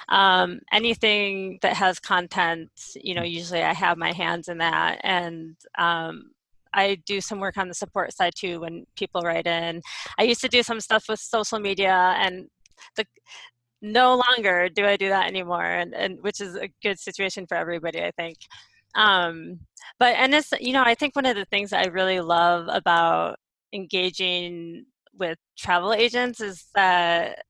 um, 0.08 0.60
anything 0.72 1.58
that 1.62 1.74
has 1.76 2.00
content. 2.00 2.70
You 2.96 3.14
know, 3.14 3.22
usually 3.22 3.62
I 3.62 3.74
have 3.74 3.98
my 3.98 4.12
hands 4.12 4.48
in 4.48 4.58
that, 4.58 5.00
and 5.02 5.54
um, 5.78 6.32
I 6.72 6.96
do 7.06 7.20
some 7.20 7.40
work 7.40 7.56
on 7.56 7.68
the 7.68 7.74
support 7.74 8.12
side 8.12 8.32
too 8.36 8.60
when 8.60 8.86
people 8.96 9.22
write 9.22 9.46
in. 9.46 9.82
I 10.18 10.24
used 10.24 10.40
to 10.40 10.48
do 10.48 10.62
some 10.62 10.80
stuff 10.80 11.04
with 11.08 11.20
social 11.20 11.58
media 11.58 12.14
and 12.18 12.48
the 12.96 13.04
no 13.82 14.14
longer 14.16 14.68
do 14.68 14.84
I 14.86 14.96
do 14.96 15.08
that 15.08 15.26
anymore, 15.26 15.64
and, 15.64 15.94
and 15.94 16.20
which 16.22 16.40
is 16.40 16.54
a 16.56 16.68
good 16.82 16.98
situation 16.98 17.46
for 17.46 17.56
everybody, 17.56 18.02
I 18.02 18.10
think. 18.12 18.38
Um, 18.94 19.60
but 19.98 20.16
and 20.16 20.32
this, 20.32 20.52
you 20.60 20.72
know 20.72 20.82
I 20.84 20.94
think 20.94 21.16
one 21.16 21.26
of 21.26 21.36
the 21.36 21.46
things 21.46 21.70
that 21.70 21.86
I 21.86 21.90
really 21.90 22.20
love 22.20 22.66
about 22.68 23.36
engaging 23.72 24.86
with 25.14 25.38
travel 25.56 25.92
agents 25.92 26.40
is 26.40 26.66
that 26.74 27.44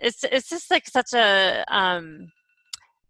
it's 0.00 0.24
it's 0.24 0.48
just 0.48 0.70
like 0.70 0.86
such 0.86 1.12
a 1.14 1.64
um, 1.68 2.30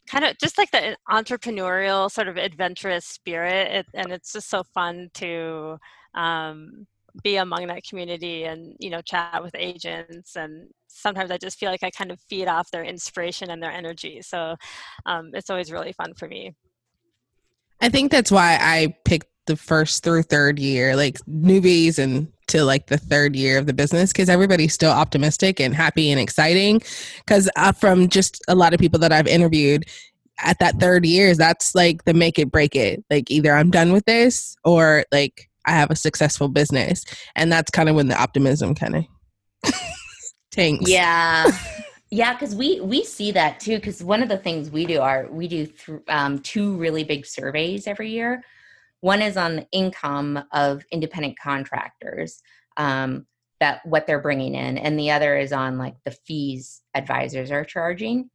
kind 0.08 0.24
of 0.24 0.36
just 0.38 0.58
like 0.58 0.70
the 0.70 0.96
entrepreneurial 1.10 2.10
sort 2.10 2.28
of 2.28 2.36
adventurous 2.36 3.06
spirit, 3.06 3.70
it, 3.72 3.86
and 3.94 4.12
it's 4.12 4.32
just 4.32 4.50
so 4.50 4.62
fun 4.74 5.10
to 5.14 5.78
um, 6.14 6.86
be 7.22 7.36
among 7.36 7.66
that 7.68 7.84
community 7.84 8.44
and 8.44 8.76
you 8.80 8.90
know 8.90 9.00
chat 9.00 9.42
with 9.42 9.54
agents 9.56 10.36
and 10.36 10.68
sometimes 10.88 11.30
i 11.30 11.36
just 11.36 11.58
feel 11.58 11.70
like 11.70 11.82
i 11.84 11.90
kind 11.90 12.10
of 12.10 12.20
feed 12.28 12.48
off 12.48 12.70
their 12.70 12.84
inspiration 12.84 13.50
and 13.50 13.62
their 13.62 13.70
energy 13.70 14.20
so 14.20 14.56
um, 15.06 15.30
it's 15.34 15.50
always 15.50 15.70
really 15.70 15.92
fun 15.92 16.14
for 16.14 16.28
me. 16.28 16.54
I 17.80 17.88
think 17.88 18.10
that's 18.10 18.30
why 18.30 18.58
i 18.60 18.96
picked 19.04 19.28
the 19.46 19.56
first 19.56 20.02
through 20.02 20.22
third 20.22 20.58
year 20.58 20.96
like 20.96 21.18
newbies 21.28 21.98
and 21.98 22.28
to 22.46 22.64
like 22.64 22.86
the 22.86 22.98
third 22.98 23.36
year 23.36 23.58
of 23.58 23.66
the 23.66 23.72
business 23.72 24.12
because 24.12 24.28
everybody's 24.28 24.72
still 24.72 24.90
optimistic 24.90 25.60
and 25.60 25.74
happy 25.74 26.10
and 26.10 26.20
exciting 26.20 26.80
because 27.18 27.48
uh, 27.56 27.72
from 27.72 28.08
just 28.08 28.42
a 28.48 28.54
lot 28.54 28.74
of 28.74 28.80
people 28.80 28.98
that 28.98 29.12
i've 29.12 29.26
interviewed 29.26 29.84
at 30.42 30.58
that 30.58 30.80
third 30.80 31.04
years 31.04 31.36
that's 31.36 31.74
like 31.74 32.04
the 32.04 32.14
make 32.14 32.38
it 32.38 32.50
break 32.50 32.74
it. 32.74 33.04
Like 33.10 33.30
either 33.30 33.52
i'm 33.52 33.70
done 33.70 33.92
with 33.92 34.04
this 34.04 34.56
or 34.64 35.04
like 35.12 35.48
I 35.66 35.72
have 35.72 35.90
a 35.90 35.96
successful 35.96 36.48
business. 36.48 37.04
And 37.36 37.52
that's 37.52 37.70
kind 37.70 37.88
of 37.88 37.96
when 37.96 38.08
the 38.08 38.20
optimism 38.20 38.74
kind 38.74 38.96
of 38.96 39.04
tanks. 40.50 40.90
Yeah. 40.90 41.50
yeah, 42.10 42.32
because 42.32 42.54
we 42.54 42.80
we 42.80 43.04
see 43.04 43.32
that 43.32 43.60
too. 43.60 43.76
Because 43.76 44.02
one 44.02 44.22
of 44.22 44.28
the 44.28 44.36
things 44.36 44.70
we 44.70 44.86
do 44.86 45.00
are 45.00 45.26
we 45.30 45.48
do 45.48 45.66
th- 45.66 46.00
um, 46.08 46.38
two 46.38 46.76
really 46.76 47.04
big 47.04 47.26
surveys 47.26 47.86
every 47.86 48.10
year. 48.10 48.44
One 49.00 49.20
is 49.20 49.36
on 49.36 49.56
the 49.56 49.66
income 49.72 50.42
of 50.52 50.82
independent 50.90 51.38
contractors, 51.38 52.40
um, 52.76 53.26
that 53.60 53.84
what 53.84 54.06
they're 54.06 54.20
bringing 54.20 54.54
in, 54.54 54.78
and 54.78 54.98
the 54.98 55.10
other 55.10 55.36
is 55.36 55.52
on 55.52 55.76
like 55.76 55.96
the 56.04 56.12
fees 56.12 56.82
advisors 56.94 57.50
are 57.50 57.64
charging. 57.64 58.30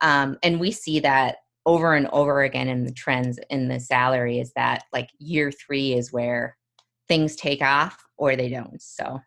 Um, 0.00 0.38
and 0.42 0.58
we 0.58 0.72
see 0.72 1.00
that 1.00 1.36
over 1.66 1.94
and 1.94 2.08
over 2.08 2.42
again 2.42 2.68
in 2.68 2.84
the 2.84 2.92
trends 2.92 3.38
in 3.50 3.68
the 3.68 3.78
salary 3.78 4.40
is 4.40 4.52
that 4.54 4.84
like 4.92 5.10
year 5.18 5.52
three 5.52 5.92
is 5.92 6.12
where 6.12 6.56
things 7.10 7.34
take 7.34 7.60
off 7.60 8.06
or 8.16 8.36
they 8.36 8.48
don't. 8.48 8.80
So 8.80 9.20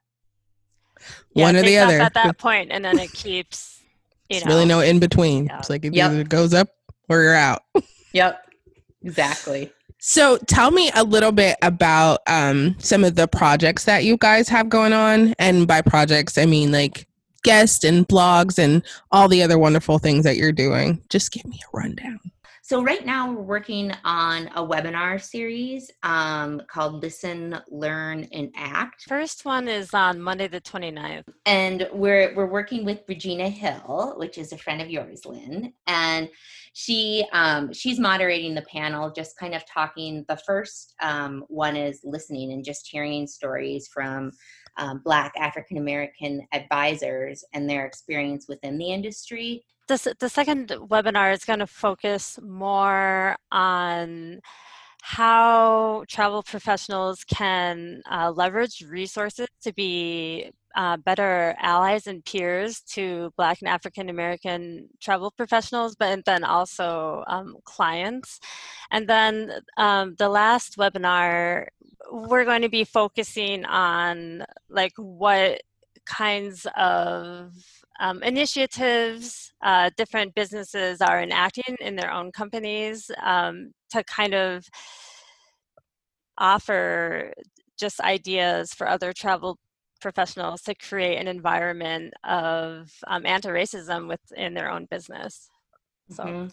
yeah, 1.35 1.45
one 1.45 1.57
or 1.57 1.63
the 1.63 1.77
other 1.77 1.99
at 1.99 2.13
that 2.13 2.37
point, 2.37 2.71
and 2.71 2.83
then 2.83 2.97
it 2.97 3.11
keeps. 3.11 3.81
You 4.29 4.39
know, 4.39 4.45
really 4.47 4.65
no 4.65 4.79
in 4.79 4.99
between. 4.99 5.45
Yeah. 5.45 5.59
It's 5.59 5.69
like 5.69 5.83
it 5.85 5.93
yep. 5.93 6.11
either 6.11 6.23
goes 6.23 6.53
up 6.53 6.69
or 7.09 7.21
you're 7.21 7.35
out. 7.35 7.61
yep, 8.13 8.41
exactly. 9.03 9.71
So 9.99 10.37
tell 10.47 10.71
me 10.71 10.91
a 10.95 11.03
little 11.03 11.33
bit 11.33 11.57
about 11.61 12.19
um, 12.25 12.75
some 12.79 13.03
of 13.03 13.15
the 13.15 13.27
projects 13.27 13.83
that 13.83 14.05
you 14.05 14.17
guys 14.17 14.47
have 14.47 14.69
going 14.69 14.93
on, 14.93 15.33
and 15.37 15.67
by 15.67 15.81
projects 15.81 16.37
I 16.37 16.45
mean 16.45 16.71
like 16.71 17.05
guests 17.43 17.83
and 17.83 18.07
blogs 18.07 18.57
and 18.57 18.81
all 19.11 19.27
the 19.27 19.43
other 19.43 19.59
wonderful 19.59 19.99
things 19.99 20.23
that 20.23 20.37
you're 20.37 20.53
doing. 20.53 21.03
Just 21.09 21.33
give 21.33 21.45
me 21.45 21.59
a 21.61 21.77
rundown. 21.77 22.19
So 22.65 22.81
right 22.81 23.05
now 23.05 23.29
we're 23.29 23.41
working 23.41 23.91
on 24.05 24.47
a 24.55 24.65
webinar 24.65 25.21
series 25.21 25.91
um, 26.01 26.61
called 26.69 27.01
Listen, 27.01 27.59
Learn, 27.69 28.25
and 28.31 28.53
Act. 28.55 29.03
First 29.05 29.43
one 29.43 29.67
is 29.67 29.93
on 29.93 30.21
Monday 30.21 30.47
the 30.47 30.61
29th. 30.61 31.25
And 31.45 31.89
we're 31.91 32.33
we're 32.33 32.45
working 32.45 32.85
with 32.85 33.01
Regina 33.05 33.49
Hill, 33.49 34.13
which 34.15 34.37
is 34.37 34.53
a 34.53 34.57
friend 34.57 34.81
of 34.81 34.89
yours, 34.89 35.25
Lynn. 35.25 35.73
And 35.87 36.29
she 36.71 37.27
um, 37.33 37.73
she's 37.73 37.99
moderating 37.99 38.55
the 38.55 38.61
panel, 38.61 39.11
just 39.11 39.37
kind 39.37 39.53
of 39.53 39.65
talking. 39.65 40.23
The 40.29 40.39
first 40.47 40.93
um, 41.01 41.43
one 41.49 41.75
is 41.75 41.99
listening 42.05 42.53
and 42.53 42.63
just 42.63 42.87
hearing 42.89 43.27
stories 43.27 43.89
from 43.93 44.31
um, 44.77 45.01
Black 45.03 45.33
African 45.37 45.79
American 45.79 46.47
advisors 46.53 47.43
and 47.53 47.69
their 47.69 47.85
experience 47.85 48.45
within 48.47 48.77
the 48.77 48.93
industry 48.93 49.65
the, 49.87 50.15
the 50.19 50.29
second 50.29 50.69
webinar 50.69 51.33
is 51.33 51.45
going 51.45 51.59
to 51.59 51.67
focus 51.67 52.39
more 52.41 53.35
on 53.51 54.39
how 55.01 56.05
travel 56.07 56.41
professionals 56.41 57.25
can 57.25 58.01
uh, 58.09 58.31
leverage 58.31 58.81
resources 58.87 59.47
to 59.61 59.73
be 59.73 60.49
uh, 60.75 60.95
better 60.95 61.53
allies 61.59 62.07
and 62.07 62.23
peers 62.23 62.79
to 62.81 63.31
Black 63.35 63.59
and 63.61 63.67
African 63.67 64.09
American 64.09 64.87
travel 65.01 65.29
professionals, 65.31 65.95
but 65.95 66.23
then 66.25 66.45
also 66.45 67.23
um, 67.27 67.57
clients. 67.65 68.39
And 68.91 69.07
then 69.07 69.51
um, 69.75 70.15
the 70.17 70.29
last 70.29 70.77
webinar, 70.77 71.67
we're 72.09 72.45
going 72.45 72.61
to 72.61 72.69
be 72.69 72.85
focusing 72.85 73.65
on 73.65 74.45
like 74.69 74.93
what 74.95 75.61
kinds 76.05 76.65
of 76.77 77.53
um, 77.99 78.23
initiatives 78.23 79.53
uh, 79.63 79.89
different 79.95 80.35
businesses 80.35 81.01
are 81.01 81.21
enacting 81.21 81.75
in 81.79 81.95
their 81.95 82.11
own 82.11 82.31
companies 82.31 83.09
um, 83.21 83.71
to 83.91 84.03
kind 84.03 84.33
of 84.33 84.65
offer 86.37 87.31
just 87.79 87.99
ideas 88.01 88.73
for 88.73 88.87
other 88.87 89.13
travel 89.13 89.57
professionals 90.01 90.61
to 90.61 90.75
create 90.75 91.17
an 91.17 91.27
environment 91.27 92.13
of 92.25 92.91
um, 93.07 93.25
anti-racism 93.25 94.07
within 94.07 94.53
their 94.53 94.69
own 94.69 94.85
business 94.91 95.47
so 96.09 96.23
mm-hmm. 96.23 96.47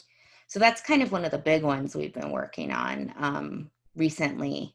so 0.47 0.59
that's 0.59 0.81
kind 0.81 1.03
of 1.03 1.11
one 1.11 1.25
of 1.25 1.31
the 1.31 1.39
big 1.39 1.63
ones 1.63 1.97
we've 1.97 2.15
been 2.15 2.31
working 2.31 2.71
on 2.71 3.13
um, 3.19 3.71
recently 3.97 4.75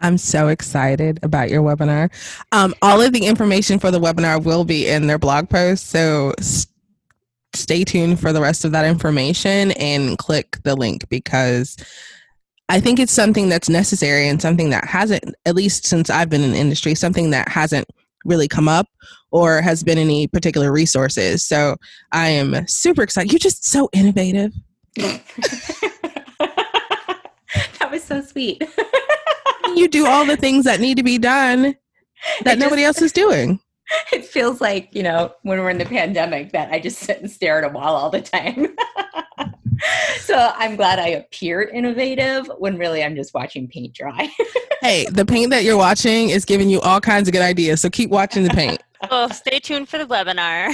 I'm 0.00 0.18
so 0.18 0.48
excited 0.48 1.20
about 1.22 1.50
your 1.50 1.62
webinar. 1.62 2.10
Um, 2.52 2.74
all 2.82 3.00
of 3.00 3.12
the 3.12 3.26
information 3.26 3.78
for 3.78 3.90
the 3.90 4.00
webinar 4.00 4.42
will 4.42 4.64
be 4.64 4.88
in 4.88 5.06
their 5.06 5.18
blog 5.18 5.48
post. 5.48 5.88
So 5.88 6.34
st- 6.40 6.68
stay 7.54 7.84
tuned 7.84 8.20
for 8.20 8.32
the 8.32 8.40
rest 8.40 8.64
of 8.64 8.72
that 8.72 8.84
information 8.84 9.70
and 9.72 10.18
click 10.18 10.58
the 10.64 10.74
link 10.74 11.08
because 11.08 11.76
I 12.68 12.80
think 12.80 12.98
it's 12.98 13.12
something 13.12 13.48
that's 13.48 13.68
necessary 13.68 14.28
and 14.28 14.40
something 14.40 14.70
that 14.70 14.84
hasn't, 14.84 15.24
at 15.46 15.54
least 15.54 15.86
since 15.86 16.10
I've 16.10 16.30
been 16.30 16.42
in 16.42 16.52
the 16.52 16.58
industry, 16.58 16.94
something 16.94 17.30
that 17.30 17.48
hasn't 17.48 17.86
really 18.24 18.48
come 18.48 18.68
up 18.68 18.88
or 19.30 19.60
has 19.60 19.82
been 19.82 19.98
any 19.98 20.26
particular 20.26 20.72
resources. 20.72 21.46
So 21.46 21.76
I 22.12 22.28
am 22.28 22.66
super 22.66 23.02
excited. 23.02 23.32
You're 23.32 23.38
just 23.38 23.66
so 23.66 23.88
innovative. 23.92 24.52
that 24.96 25.20
was 27.90 28.02
so 28.02 28.22
sweet. 28.22 28.62
you 29.74 29.88
do 29.88 30.06
all 30.06 30.24
the 30.24 30.36
things 30.36 30.64
that 30.64 30.80
need 30.80 30.96
to 30.96 31.02
be 31.02 31.18
done 31.18 31.76
that 32.42 32.58
nobody 32.58 32.84
else 32.84 33.02
is 33.02 33.12
doing. 33.12 33.60
It 34.12 34.24
feels 34.24 34.62
like, 34.62 34.88
you 34.92 35.02
know, 35.02 35.34
when 35.42 35.60
we're 35.60 35.68
in 35.68 35.76
the 35.76 35.84
pandemic 35.84 36.52
that 36.52 36.72
I 36.72 36.80
just 36.80 37.00
sit 37.00 37.20
and 37.20 37.30
stare 37.30 37.62
at 37.62 37.70
a 37.70 37.72
wall 37.72 37.94
all 37.94 38.08
the 38.08 38.22
time. 38.22 38.74
so 40.20 40.52
I'm 40.56 40.76
glad 40.76 40.98
I 40.98 41.08
appear 41.08 41.62
innovative 41.62 42.50
when 42.58 42.78
really 42.78 43.04
I'm 43.04 43.14
just 43.14 43.34
watching 43.34 43.68
paint 43.68 43.94
dry. 43.94 44.30
hey, 44.80 45.06
the 45.10 45.26
paint 45.26 45.50
that 45.50 45.64
you're 45.64 45.76
watching 45.76 46.30
is 46.30 46.46
giving 46.46 46.70
you 46.70 46.80
all 46.80 47.00
kinds 47.00 47.28
of 47.28 47.32
good 47.32 47.42
ideas. 47.42 47.82
So 47.82 47.90
keep 47.90 48.08
watching 48.10 48.42
the 48.42 48.50
paint. 48.50 48.82
Well, 49.10 49.28
stay 49.30 49.60
tuned 49.60 49.88
for 49.88 49.98
the 49.98 50.06
webinar. 50.06 50.72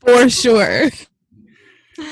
for 0.00 0.28
sure. 0.28 0.90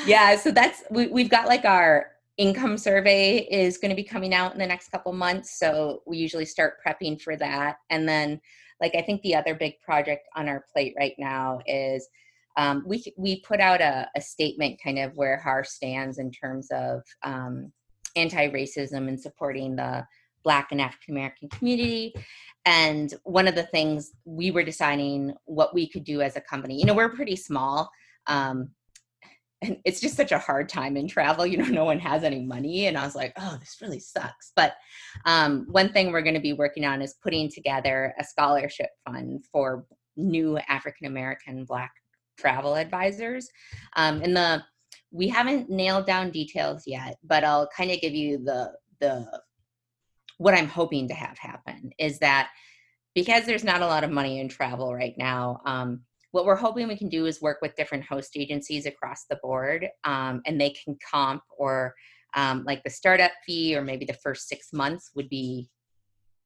Yeah, 0.06 0.36
so 0.36 0.52
that's 0.52 0.82
we, 0.90 1.08
we've 1.08 1.30
got 1.30 1.48
like 1.48 1.64
our 1.64 2.09
income 2.40 2.78
survey 2.78 3.40
is 3.50 3.76
going 3.76 3.90
to 3.90 3.94
be 3.94 4.02
coming 4.02 4.32
out 4.32 4.54
in 4.54 4.58
the 4.58 4.66
next 4.66 4.90
couple 4.90 5.12
months 5.12 5.58
so 5.58 6.02
we 6.06 6.16
usually 6.16 6.46
start 6.46 6.78
prepping 6.84 7.20
for 7.20 7.36
that. 7.36 7.76
And 7.90 8.08
then 8.08 8.40
like 8.80 8.94
i 8.94 9.02
think 9.02 9.20
the 9.22 9.34
other 9.34 9.54
big 9.54 9.78
project 9.80 10.26
on 10.34 10.48
our 10.48 10.64
plate 10.72 10.94
right 10.98 11.14
now 11.18 11.60
is 11.66 12.08
um, 12.56 12.82
we 12.84 13.04
we 13.16 13.40
put 13.42 13.60
out 13.60 13.80
a, 13.80 14.08
a, 14.16 14.20
statement 14.20 14.80
kind 14.82 14.98
of 14.98 15.12
where 15.14 15.38
HAR 15.38 15.62
stands 15.62 16.18
in 16.18 16.32
terms 16.32 16.66
of 16.72 17.02
um, 17.22 17.72
anti-racism 18.16 19.06
and 19.06 19.20
supporting 19.20 19.76
the 19.76 20.04
black 20.42 20.72
and 20.72 20.80
african 20.80 21.14
american 21.14 21.48
community. 21.50 22.14
And 22.64 23.14
one 23.22 23.46
of 23.46 23.54
the 23.54 23.62
things 23.64 24.12
we 24.24 24.50
were 24.50 24.64
deciding 24.64 25.34
what 25.44 25.74
we 25.74 25.88
could 25.88 26.04
do 26.04 26.22
as 26.22 26.36
a 26.36 26.40
company 26.40 26.78
you 26.78 26.86
know 26.86 26.94
we're 26.94 27.14
pretty 27.14 27.36
small 27.36 27.90
um, 28.26 28.70
and 29.62 29.78
it's 29.84 30.00
just 30.00 30.16
such 30.16 30.32
a 30.32 30.38
hard 30.38 30.68
time 30.68 30.96
in 30.96 31.06
travel 31.06 31.46
you 31.46 31.56
know 31.56 31.64
no 31.66 31.84
one 31.84 31.98
has 31.98 32.24
any 32.24 32.42
money 32.42 32.86
and 32.86 32.96
i 32.96 33.04
was 33.04 33.14
like 33.14 33.32
oh 33.38 33.56
this 33.60 33.78
really 33.80 34.00
sucks. 34.00 34.52
But 34.56 34.74
um, 35.24 35.66
one 35.70 35.92
thing 35.92 36.12
we're 36.12 36.22
going 36.22 36.34
to 36.34 36.40
be 36.40 36.52
working 36.52 36.84
on 36.84 37.02
is 37.02 37.14
putting 37.22 37.50
together 37.50 38.14
a 38.18 38.24
scholarship 38.24 38.90
fund 39.04 39.44
for 39.52 39.84
new 40.16 40.58
african 40.68 41.06
american 41.06 41.64
black 41.64 41.92
travel 42.38 42.74
advisors 42.74 43.48
um, 43.96 44.22
and 44.22 44.36
the 44.36 44.62
we 45.12 45.28
haven't 45.28 45.68
nailed 45.68 46.06
down 46.06 46.30
details 46.30 46.84
yet 46.86 47.16
but 47.24 47.44
i'll 47.44 47.68
kind 47.76 47.90
of 47.90 48.00
give 48.00 48.14
you 48.14 48.38
the 48.38 48.72
the 49.00 49.40
what 50.38 50.54
i'm 50.54 50.68
hoping 50.68 51.08
to 51.08 51.14
have 51.14 51.38
happen 51.38 51.90
is 51.98 52.18
that 52.18 52.50
because 53.14 53.44
there's 53.44 53.64
not 53.64 53.82
a 53.82 53.86
lot 53.86 54.04
of 54.04 54.10
money 54.10 54.40
in 54.40 54.48
travel 54.48 54.94
right 54.94 55.14
now 55.18 55.60
um, 55.66 56.02
what 56.32 56.44
we're 56.44 56.56
hoping 56.56 56.86
we 56.86 56.96
can 56.96 57.08
do 57.08 57.26
is 57.26 57.42
work 57.42 57.58
with 57.60 57.76
different 57.76 58.04
host 58.04 58.36
agencies 58.36 58.86
across 58.86 59.24
the 59.28 59.38
board 59.42 59.88
um, 60.04 60.42
and 60.46 60.60
they 60.60 60.70
can 60.70 60.96
comp 61.10 61.42
or 61.58 61.94
um, 62.34 62.64
like 62.64 62.82
the 62.84 62.90
startup 62.90 63.32
fee 63.44 63.76
or 63.76 63.82
maybe 63.82 64.04
the 64.04 64.14
first 64.14 64.48
six 64.48 64.72
months 64.72 65.10
would 65.16 65.28
be 65.28 65.68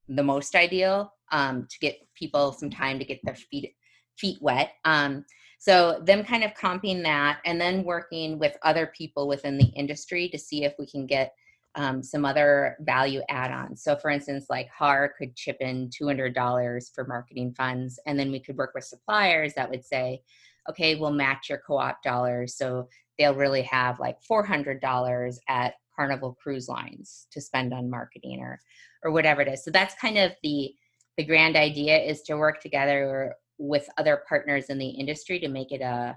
the 0.09 0.23
most 0.23 0.55
ideal 0.55 1.12
um, 1.33 1.66
to 1.70 1.79
get 1.81 1.97
people 2.14 2.53
some 2.53 2.70
time 2.70 2.99
to 2.99 3.05
get 3.05 3.20
their 3.25 3.35
feet 3.35 3.75
feet 4.16 4.38
wet. 4.40 4.73
Um, 4.85 5.25
so 5.59 6.01
them 6.05 6.25
kind 6.25 6.44
of 6.44 6.55
comping 6.55 7.03
that 7.03 7.40
and 7.44 7.61
then 7.61 7.85
working 7.85 8.38
with 8.38 8.57
other 8.62 8.92
people 8.97 9.27
within 9.27 9.59
the 9.59 9.73
industry 9.75 10.29
to 10.29 10.38
see 10.38 10.64
if 10.64 10.75
we 10.79 10.87
can 10.87 11.07
get 11.07 11.35
um, 11.77 12.03
some 12.03 12.25
other 12.25 12.77
value 12.81 13.21
add-ons. 13.29 13.83
So, 13.83 13.97
for 13.97 14.11
instance, 14.11 14.47
like 14.49 14.69
HAR 14.69 15.13
could 15.19 15.35
chip 15.35 15.57
in 15.61 15.91
$200 15.91 16.95
for 16.95 17.05
marketing 17.07 17.55
funds, 17.57 17.99
and 18.07 18.19
then 18.19 18.31
we 18.31 18.41
could 18.41 18.57
work 18.57 18.73
with 18.75 18.85
suppliers 18.85 19.55
that 19.55 19.71
would 19.71 19.85
say, 19.85 20.23
okay, 20.69 20.95
we'll 20.95 21.13
match 21.13 21.49
your 21.49 21.61
co-op 21.67 22.03
dollars. 22.03 22.57
So 22.57 22.89
they'll 23.19 23.35
really 23.35 23.63
have 23.63 24.01
like 24.01 24.17
$400 24.31 25.37
at 25.49 25.75
Carnival 25.95 26.37
Cruise 26.43 26.69
Lines 26.69 27.27
to 27.33 27.41
spend 27.41 27.73
on 27.73 27.91
marketing 27.91 28.41
or, 28.41 28.61
or 29.03 29.13
whatever 29.13 29.43
it 29.43 29.49
is. 29.49 29.65
So 29.65 29.71
that's 29.71 29.95
kind 30.01 30.19
of 30.19 30.33
the 30.43 30.75
the 31.17 31.25
grand 31.25 31.55
idea 31.55 31.97
is 31.97 32.23
to 32.23 32.37
work 32.37 32.61
together 32.61 33.37
with 33.57 33.89
other 33.99 34.25
partners 34.29 34.65
in 34.67 34.79
the 34.79 34.89
industry 34.89 35.39
to 35.39 35.49
make 35.49 35.71
it 35.71 35.81
a 35.81 36.17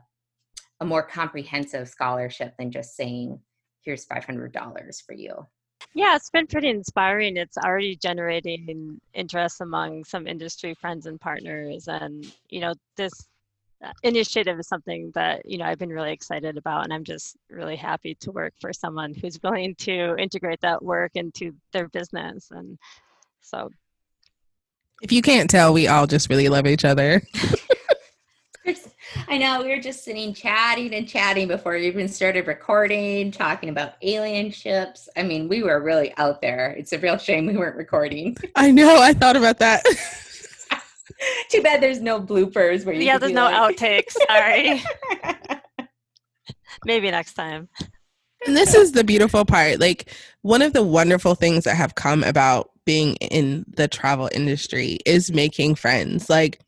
a 0.80 0.86
more 0.86 1.04
comprehensive 1.04 1.88
scholarship 1.88 2.54
than 2.58 2.72
just 2.72 2.96
saying 2.96 3.40
here's 3.88 4.06
$500 4.06 5.06
for 5.06 5.14
you. 5.14 5.48
Yeah, 5.94 6.16
it's 6.18 6.30
been 6.30 6.46
pretty 6.46 6.68
inspiring. 6.70 7.38
It's 7.38 7.58
already 7.58 7.96
generating 7.96 9.00
interest 9.14 9.62
among 9.62 10.04
some 10.04 10.28
industry 10.28 10.74
friends 10.74 11.06
and 11.06 11.20
partners. 11.20 11.88
And, 11.88 12.30
you 12.50 12.60
know, 12.60 12.74
this 12.98 13.14
uh, 13.82 13.94
initiative 14.04 14.60
is 14.60 14.68
something 14.68 15.12
that, 15.16 15.50
you 15.50 15.58
know, 15.58 15.64
I've 15.64 15.80
been 15.80 15.90
really 15.90 16.12
excited 16.12 16.58
about. 16.58 16.84
And 16.84 16.94
I'm 16.94 17.06
just 17.06 17.38
really 17.50 17.78
happy 17.78 18.14
to 18.16 18.32
work 18.32 18.54
for 18.60 18.74
someone 18.74 19.14
who's 19.14 19.42
willing 19.42 19.74
to 19.76 20.18
integrate 20.18 20.60
that 20.62 20.84
work 20.84 21.12
into 21.16 21.54
their 21.72 21.88
business. 21.88 22.52
And 22.52 22.78
so. 23.40 23.70
If 25.02 25.14
you 25.14 25.22
can't 25.22 25.50
tell, 25.50 25.72
we 25.72 25.88
all 25.88 26.08
just 26.08 26.30
really 26.30 26.50
love 26.50 26.68
each 26.68 26.84
other. 26.84 27.22
I 29.28 29.38
know 29.38 29.62
we 29.64 29.70
were 29.70 29.82
just 29.82 30.04
sitting 30.04 30.34
chatting 30.34 30.94
and 30.94 31.08
chatting 31.08 31.48
before 31.48 31.74
we 31.74 31.88
even 31.88 32.08
started 32.08 32.48
recording, 32.48 33.32
talking 33.32 33.70
about 33.70 33.94
alien 34.02 34.52
ships. 34.52 35.10
I 35.16 35.24
mean, 35.24 35.48
we 35.48 35.64
were 35.64 35.82
really 35.82 36.14
out 36.18 36.42
there. 36.42 36.72
It's 36.72 36.94
a 36.94 37.00
real 37.00 37.18
shame 37.18 37.46
we 37.46 37.58
weren't 37.58 37.78
recording. 37.78 38.38
I 38.56 38.72
know. 38.72 39.02
I 39.02 39.14
thought 39.14 39.36
about 39.36 39.60
that. 39.60 39.84
Too 41.50 41.62
bad 41.64 41.82
there's 41.82 42.02
no 42.02 42.22
bloopers 42.22 42.86
where 42.86 42.94
you 42.94 43.02
Yeah, 43.02 43.18
there's 43.18 43.32
no 43.32 43.46
like... 43.46 43.78
outtakes. 43.78 44.16
Sorry. 44.28 44.84
Maybe 46.86 47.10
next 47.10 47.34
time. 47.34 47.70
And 48.46 48.56
this 48.56 48.76
is 48.76 48.92
the 48.92 49.04
beautiful 49.04 49.46
part. 49.46 49.80
Like 49.80 50.14
one 50.42 50.62
of 50.62 50.74
the 50.74 50.84
wonderful 50.84 51.36
things 51.36 51.64
that 51.64 51.76
have 51.76 51.96
come 51.96 52.24
about 52.24 52.70
being 52.86 53.16
in 53.16 53.66
the 53.68 53.88
travel 53.88 54.30
industry 54.32 55.00
is 55.06 55.32
making 55.32 55.76
friends. 55.76 56.30
Like 56.30 56.60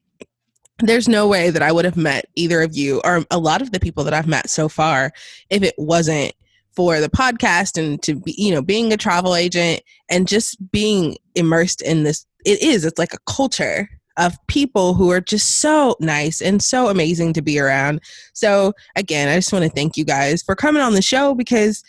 there's 0.79 1.07
no 1.07 1.27
way 1.27 1.49
that 1.49 1.61
I 1.61 1.71
would 1.71 1.85
have 1.85 1.97
met 1.97 2.25
either 2.35 2.61
of 2.61 2.75
you 2.75 3.01
or 3.03 3.25
a 3.31 3.37
lot 3.37 3.61
of 3.61 3.71
the 3.71 3.79
people 3.79 4.03
that 4.05 4.13
I've 4.13 4.27
met 4.27 4.49
so 4.49 4.69
far 4.69 5.11
if 5.49 5.63
it 5.63 5.75
wasn't 5.77 6.33
for 6.71 6.99
the 6.99 7.09
podcast 7.09 7.77
and 7.77 8.01
to 8.03 8.15
be, 8.15 8.33
you 8.37 8.53
know, 8.53 8.61
being 8.61 8.93
a 8.93 8.97
travel 8.97 9.35
agent 9.35 9.81
and 10.09 10.27
just 10.27 10.71
being 10.71 11.17
immersed 11.35 11.81
in 11.81 12.03
this. 12.03 12.25
It 12.45 12.61
is, 12.61 12.85
it's 12.85 12.99
like 12.99 13.13
a 13.13 13.19
culture 13.27 13.89
of 14.17 14.37
people 14.47 14.93
who 14.93 15.09
are 15.11 15.21
just 15.21 15.59
so 15.59 15.95
nice 15.99 16.41
and 16.41 16.61
so 16.61 16.87
amazing 16.87 17.33
to 17.33 17.41
be 17.41 17.59
around. 17.59 18.01
So, 18.33 18.73
again, 18.95 19.29
I 19.29 19.35
just 19.35 19.51
want 19.51 19.63
to 19.63 19.71
thank 19.71 19.97
you 19.97 20.05
guys 20.05 20.41
for 20.41 20.55
coming 20.55 20.81
on 20.81 20.93
the 20.93 21.01
show 21.01 21.35
because 21.35 21.83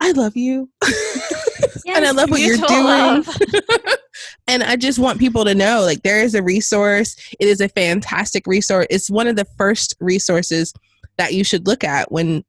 I 0.00 0.12
love 0.12 0.36
you. 0.36 0.70
Yes, 0.82 1.82
and 1.96 2.04
I 2.04 2.10
love 2.10 2.30
what 2.30 2.40
you're 2.40 2.56
doing. 2.56 3.24
and 4.46 4.62
I 4.62 4.76
just 4.76 4.98
want 4.98 5.18
people 5.18 5.44
to 5.44 5.54
know 5.54 5.82
like 5.82 6.02
there 6.02 6.22
is 6.22 6.34
a 6.34 6.42
resource. 6.42 7.16
It 7.38 7.48
is 7.48 7.60
a 7.60 7.68
fantastic 7.68 8.46
resource. 8.46 8.86
It's 8.90 9.10
one 9.10 9.26
of 9.26 9.36
the 9.36 9.46
first 9.56 9.94
resources 10.00 10.72
that 11.16 11.34
you 11.34 11.44
should 11.44 11.66
look 11.66 11.84
at 11.84 12.10
when 12.10 12.44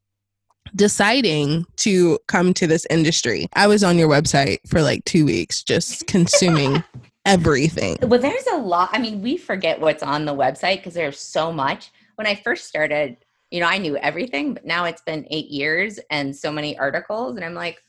deciding 0.75 1.65
to 1.77 2.19
come 2.27 2.53
to 2.55 2.67
this 2.67 2.85
industry. 2.89 3.47
I 3.53 3.67
was 3.67 3.83
on 3.83 3.97
your 3.97 4.09
website 4.09 4.57
for 4.67 4.81
like 4.81 5.05
2 5.05 5.25
weeks 5.25 5.63
just 5.63 6.07
consuming 6.07 6.83
everything. 7.25 7.97
Well, 8.01 8.19
there's 8.19 8.47
a 8.47 8.57
lot. 8.57 8.89
I 8.91 8.99
mean, 8.99 9.21
we 9.21 9.37
forget 9.37 9.79
what's 9.79 10.03
on 10.03 10.25
the 10.25 10.35
website 10.35 10.77
because 10.77 10.93
there's 10.93 11.19
so 11.19 11.51
much. 11.51 11.91
When 12.15 12.27
I 12.27 12.35
first 12.35 12.65
started, 12.65 13.17
you 13.51 13.59
know, 13.59 13.67
I 13.67 13.77
knew 13.77 13.97
everything, 13.97 14.53
but 14.53 14.65
now 14.65 14.85
it's 14.85 15.01
been 15.01 15.27
8 15.29 15.47
years 15.47 15.99
and 16.09 16.35
so 16.35 16.51
many 16.51 16.77
articles 16.77 17.35
and 17.35 17.45
I'm 17.45 17.53
like, 17.53 17.81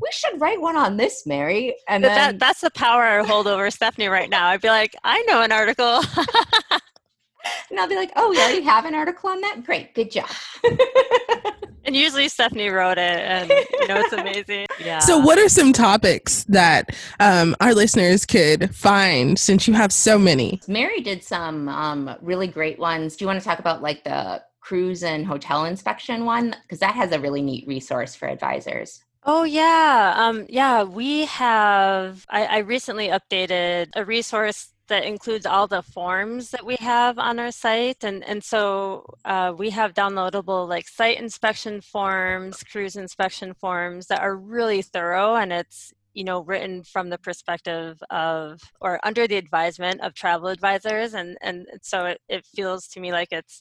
we 0.00 0.08
should 0.12 0.40
write 0.40 0.60
one 0.60 0.76
on 0.76 0.96
this, 0.96 1.26
Mary. 1.26 1.76
And 1.88 2.04
then, 2.04 2.14
that, 2.14 2.38
that's 2.38 2.60
the 2.60 2.70
power 2.70 3.02
I 3.02 3.24
hold 3.24 3.46
over 3.46 3.70
Stephanie 3.78 4.08
right 4.08 4.30
now. 4.30 4.48
I'd 4.48 4.60
be 4.60 4.68
like, 4.68 4.94
I 5.04 5.22
know 5.22 5.42
an 5.42 5.52
article. 5.52 6.02
and 7.70 7.78
I'll 7.78 7.88
be 7.88 7.96
like, 7.96 8.12
oh, 8.16 8.30
we 8.30 8.38
already 8.38 8.62
have 8.62 8.84
an 8.84 8.94
article 8.94 9.30
on 9.30 9.40
that? 9.40 9.64
Great, 9.64 9.94
good 9.94 10.10
job. 10.10 10.30
and 11.84 11.96
usually 11.96 12.28
Stephanie 12.28 12.68
wrote 12.68 12.98
it, 12.98 13.20
and 13.20 13.50
you 13.50 13.88
know, 13.88 14.00
it's 14.00 14.12
amazing. 14.12 14.66
Yeah. 14.84 14.98
So, 15.00 15.18
what 15.18 15.38
are 15.38 15.48
some 15.48 15.72
topics 15.72 16.44
that 16.44 16.96
um, 17.20 17.56
our 17.60 17.74
listeners 17.74 18.26
could 18.26 18.74
find 18.74 19.38
since 19.38 19.66
you 19.66 19.74
have 19.74 19.92
so 19.92 20.18
many? 20.18 20.60
Mary 20.68 21.00
did 21.00 21.22
some 21.22 21.68
um, 21.68 22.14
really 22.20 22.46
great 22.46 22.78
ones. 22.78 23.16
Do 23.16 23.24
you 23.24 23.26
want 23.26 23.40
to 23.40 23.44
talk 23.44 23.58
about 23.58 23.82
like 23.82 24.04
the 24.04 24.42
cruise 24.60 25.02
and 25.02 25.26
hotel 25.26 25.64
inspection 25.64 26.24
one? 26.24 26.54
Because 26.62 26.80
that 26.80 26.94
has 26.94 27.12
a 27.12 27.20
really 27.20 27.42
neat 27.42 27.66
resource 27.66 28.14
for 28.14 28.28
advisors. 28.28 29.02
Oh 29.24 29.44
yeah, 29.44 30.14
um, 30.16 30.46
yeah. 30.48 30.82
We 30.84 31.26
have. 31.26 32.24
I, 32.30 32.44
I 32.46 32.58
recently 32.58 33.08
updated 33.08 33.88
a 33.96 34.04
resource 34.04 34.72
that 34.88 35.04
includes 35.04 35.44
all 35.44 35.66
the 35.66 35.82
forms 35.82 36.50
that 36.50 36.64
we 36.64 36.76
have 36.76 37.18
on 37.18 37.38
our 37.38 37.50
site, 37.50 38.04
and 38.04 38.24
and 38.24 38.42
so 38.42 39.04
uh, 39.24 39.52
we 39.56 39.70
have 39.70 39.92
downloadable 39.94 40.68
like 40.68 40.88
site 40.88 41.18
inspection 41.20 41.80
forms, 41.80 42.62
cruise 42.64 42.96
inspection 42.96 43.54
forms 43.54 44.06
that 44.06 44.20
are 44.20 44.36
really 44.36 44.82
thorough, 44.82 45.34
and 45.34 45.52
it's 45.52 45.92
you 46.14 46.24
know 46.24 46.40
written 46.40 46.82
from 46.84 47.10
the 47.10 47.18
perspective 47.18 48.02
of 48.10 48.60
or 48.80 48.98
under 49.04 49.26
the 49.26 49.36
advisement 49.36 50.00
of 50.00 50.14
travel 50.14 50.48
advisors, 50.48 51.12
and 51.14 51.36
and 51.42 51.66
so 51.82 52.06
it, 52.06 52.20
it 52.28 52.46
feels 52.46 52.86
to 52.88 53.00
me 53.00 53.12
like 53.12 53.28
it's 53.32 53.60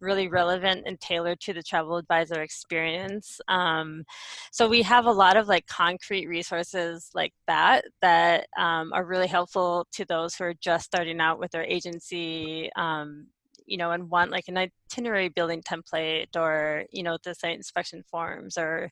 really 0.00 0.28
relevant 0.28 0.84
and 0.86 1.00
tailored 1.00 1.40
to 1.40 1.52
the 1.52 1.62
travel 1.62 1.96
advisor 1.96 2.42
experience. 2.42 3.40
Um, 3.48 4.04
so 4.50 4.68
we 4.68 4.82
have 4.82 5.06
a 5.06 5.12
lot 5.12 5.36
of 5.36 5.48
like 5.48 5.66
concrete 5.66 6.26
resources 6.26 7.10
like 7.14 7.32
that 7.46 7.84
that 8.02 8.46
um, 8.58 8.92
are 8.92 9.04
really 9.04 9.28
helpful 9.28 9.86
to 9.92 10.04
those 10.04 10.34
who 10.34 10.44
are 10.44 10.54
just 10.60 10.86
starting 10.86 11.20
out 11.20 11.38
with 11.38 11.50
their 11.50 11.64
agency. 11.64 12.70
Um, 12.76 13.26
you 13.66 13.76
know, 13.76 13.92
and 13.92 14.10
want 14.10 14.32
like 14.32 14.48
an 14.48 14.58
itinerary 14.58 15.28
building 15.28 15.62
template 15.62 16.34
or, 16.34 16.84
you 16.90 17.04
know, 17.04 17.16
the 17.22 17.34
site 17.34 17.56
inspection 17.56 18.02
forms 18.10 18.58
or 18.58 18.90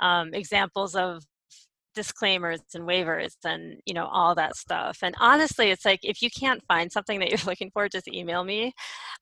um, 0.00 0.34
examples 0.34 0.94
of 0.94 1.24
disclaimers 1.98 2.60
and 2.74 2.84
waivers 2.84 3.34
and 3.44 3.80
you 3.84 3.92
know 3.92 4.06
all 4.06 4.32
that 4.32 4.54
stuff 4.54 4.98
and 5.02 5.16
honestly 5.18 5.70
it's 5.70 5.84
like 5.84 5.98
if 6.04 6.22
you 6.22 6.30
can't 6.30 6.62
find 6.68 6.92
something 6.92 7.18
that 7.18 7.28
you're 7.28 7.38
looking 7.46 7.72
for 7.72 7.88
just 7.88 8.06
email 8.06 8.44
me 8.44 8.72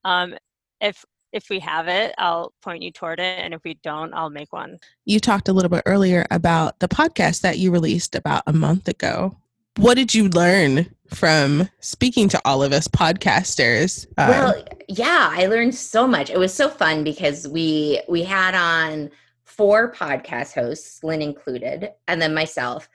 um, 0.04 0.34
if 0.82 1.02
if 1.36 1.50
we 1.50 1.60
have 1.60 1.86
it, 1.86 2.14
I'll 2.18 2.52
point 2.62 2.82
you 2.82 2.90
toward 2.90 3.20
it. 3.20 3.38
And 3.38 3.52
if 3.52 3.62
we 3.62 3.74
don't, 3.82 4.12
I'll 4.14 4.30
make 4.30 4.52
one. 4.52 4.78
You 5.04 5.20
talked 5.20 5.48
a 5.48 5.52
little 5.52 5.68
bit 5.68 5.82
earlier 5.86 6.26
about 6.30 6.80
the 6.80 6.88
podcast 6.88 7.42
that 7.42 7.58
you 7.58 7.70
released 7.70 8.14
about 8.14 8.42
a 8.46 8.52
month 8.52 8.88
ago. 8.88 9.36
What 9.76 9.94
did 9.94 10.14
you 10.14 10.30
learn 10.30 10.94
from 11.12 11.68
speaking 11.80 12.30
to 12.30 12.40
all 12.46 12.62
of 12.62 12.72
us 12.72 12.88
podcasters? 12.88 14.06
Um, 14.16 14.28
well, 14.30 14.64
yeah, 14.88 15.28
I 15.30 15.46
learned 15.46 15.74
so 15.74 16.06
much. 16.06 16.30
It 16.30 16.38
was 16.38 16.54
so 16.54 16.70
fun 16.70 17.04
because 17.04 17.46
we 17.46 18.00
we 18.08 18.22
had 18.22 18.54
on 18.54 19.10
four 19.44 19.92
podcast 19.92 20.54
hosts, 20.54 21.04
Lynn 21.04 21.20
included, 21.20 21.90
and 22.08 22.22
then 22.22 22.32
myself, 22.32 22.88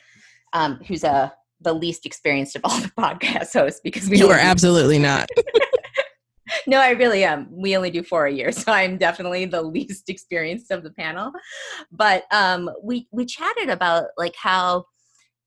um, 0.54 0.80
who's 0.88 1.04
a 1.04 1.32
the 1.64 1.74
least 1.74 2.08
experienced 2.08 2.56
of 2.56 2.62
all 2.66 2.80
the 2.80 2.88
podcast 2.98 3.54
hosts 3.54 3.80
because 3.84 4.10
we 4.10 4.18
you 4.18 4.30
are 4.30 4.40
absolutely 4.40 4.98
not. 4.98 5.30
no, 6.68 6.80
I 6.80 6.92
really 6.92 7.24
am. 7.24 7.48
We 7.52 7.76
only 7.76 7.92
do 7.92 8.04
four 8.04 8.26
a 8.26 8.32
year, 8.32 8.52
so 8.52 8.72
I'm 8.72 8.98
definitely 8.98 9.46
the 9.46 9.62
least 9.62 10.10
experienced 10.10 10.72
of 10.72 10.84
the 10.84 10.92
panel. 10.92 11.32
But 11.92 12.24
um, 12.32 12.70
we 12.84 13.08
we 13.12 13.26
chatted 13.26 13.70
about 13.70 14.06
like 14.18 14.36
how 14.36 14.86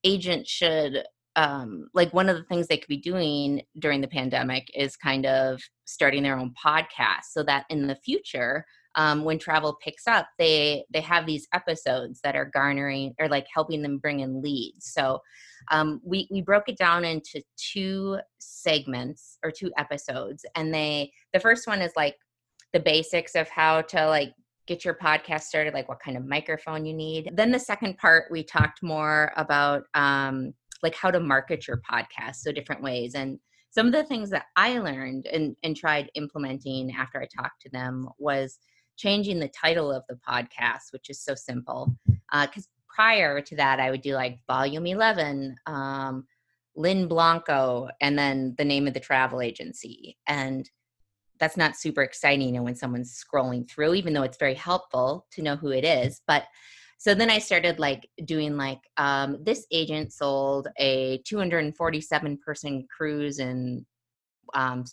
agents 0.03 0.49
should 0.49 1.03
um, 1.35 1.87
like 1.93 2.13
one 2.13 2.29
of 2.29 2.37
the 2.37 2.43
things 2.43 2.67
they 2.67 2.77
could 2.77 2.87
be 2.87 2.97
doing 2.97 3.61
during 3.79 4.01
the 4.01 4.07
pandemic 4.07 4.69
is 4.73 4.95
kind 4.95 5.25
of 5.25 5.61
starting 5.85 6.23
their 6.23 6.37
own 6.37 6.53
podcast 6.63 7.25
so 7.31 7.43
that 7.43 7.65
in 7.69 7.87
the 7.87 7.95
future 7.95 8.65
um, 8.95 9.23
when 9.23 9.37
travel 9.37 9.77
picks 9.83 10.07
up 10.07 10.27
they 10.39 10.85
they 10.91 11.01
have 11.01 11.25
these 11.25 11.47
episodes 11.53 12.19
that 12.23 12.35
are 12.35 12.49
garnering 12.53 13.13
or 13.19 13.27
like 13.27 13.45
helping 13.53 13.81
them 13.81 13.97
bring 13.97 14.21
in 14.21 14.41
leads. 14.41 14.91
So 14.93 15.19
um, 15.71 16.01
we 16.03 16.27
we 16.31 16.41
broke 16.41 16.69
it 16.69 16.77
down 16.77 17.05
into 17.05 17.41
two 17.57 18.17
segments 18.39 19.37
or 19.43 19.51
two 19.51 19.71
episodes 19.77 20.45
and 20.55 20.73
they 20.73 21.11
the 21.33 21.39
first 21.39 21.67
one 21.67 21.81
is 21.81 21.91
like 21.95 22.15
the 22.73 22.79
basics 22.79 23.35
of 23.35 23.49
how 23.49 23.81
to 23.81 24.07
like 24.07 24.33
get 24.67 24.83
your 24.83 24.95
podcast 24.95 25.41
started 25.41 25.73
like 25.73 25.87
what 25.87 25.99
kind 25.99 26.17
of 26.17 26.25
microphone 26.25 26.85
you 26.85 26.93
need. 26.93 27.29
Then 27.33 27.51
the 27.51 27.59
second 27.59 27.97
part 27.97 28.25
we 28.31 28.43
talked 28.43 28.81
more 28.81 29.31
about 29.37 29.83
um, 29.93 30.53
like 30.81 30.95
how 30.95 31.11
to 31.11 31.19
market 31.19 31.67
your 31.67 31.81
podcast 31.89 32.37
so 32.37 32.51
different 32.51 32.81
ways. 32.81 33.13
And 33.13 33.39
some 33.75 33.87
of 33.87 33.93
the 33.93 34.05
things 34.05 34.29
that 34.29 34.45
i 34.55 34.79
learned 34.79 35.27
and, 35.27 35.55
and 35.63 35.75
tried 35.75 36.09
implementing 36.15 36.91
after 36.97 37.21
i 37.21 37.27
talked 37.37 37.61
to 37.61 37.69
them 37.71 38.07
was 38.17 38.57
changing 38.97 39.39
the 39.39 39.49
title 39.49 39.91
of 39.91 40.03
the 40.07 40.19
podcast 40.27 40.91
which 40.91 41.09
is 41.09 41.21
so 41.21 41.35
simple 41.35 41.95
because 42.07 42.65
uh, 42.65 42.75
prior 42.95 43.41
to 43.41 43.55
that, 43.57 43.79
I 43.79 43.91
would 43.91 44.01
do 44.01 44.15
like 44.15 44.39
volume 44.47 44.87
11, 44.87 45.55
um, 45.65 46.25
Lynn 46.75 47.07
Blanco, 47.07 47.89
and 48.01 48.17
then 48.17 48.55
the 48.57 48.65
name 48.65 48.87
of 48.87 48.93
the 48.93 48.99
travel 48.99 49.41
agency. 49.41 50.17
And 50.27 50.69
that's 51.39 51.57
not 51.57 51.75
super 51.75 52.01
exciting. 52.01 52.55
And 52.55 52.63
when 52.63 52.75
someone's 52.75 53.21
scrolling 53.21 53.69
through, 53.69 53.95
even 53.95 54.13
though 54.13 54.23
it's 54.23 54.37
very 54.37 54.53
helpful 54.53 55.25
to 55.31 55.41
know 55.41 55.57
who 55.57 55.71
it 55.71 55.83
is. 55.83 56.21
But 56.25 56.43
so 56.97 57.13
then 57.13 57.29
I 57.29 57.39
started 57.39 57.77
like 57.77 58.07
doing 58.23 58.55
like 58.55 58.79
um, 58.95 59.43
this 59.43 59.67
agent 59.71 60.13
sold 60.13 60.69
a 60.77 61.21
247 61.25 62.37
person 62.37 62.87
cruise 62.95 63.39
in 63.39 63.85
um, 64.53 64.85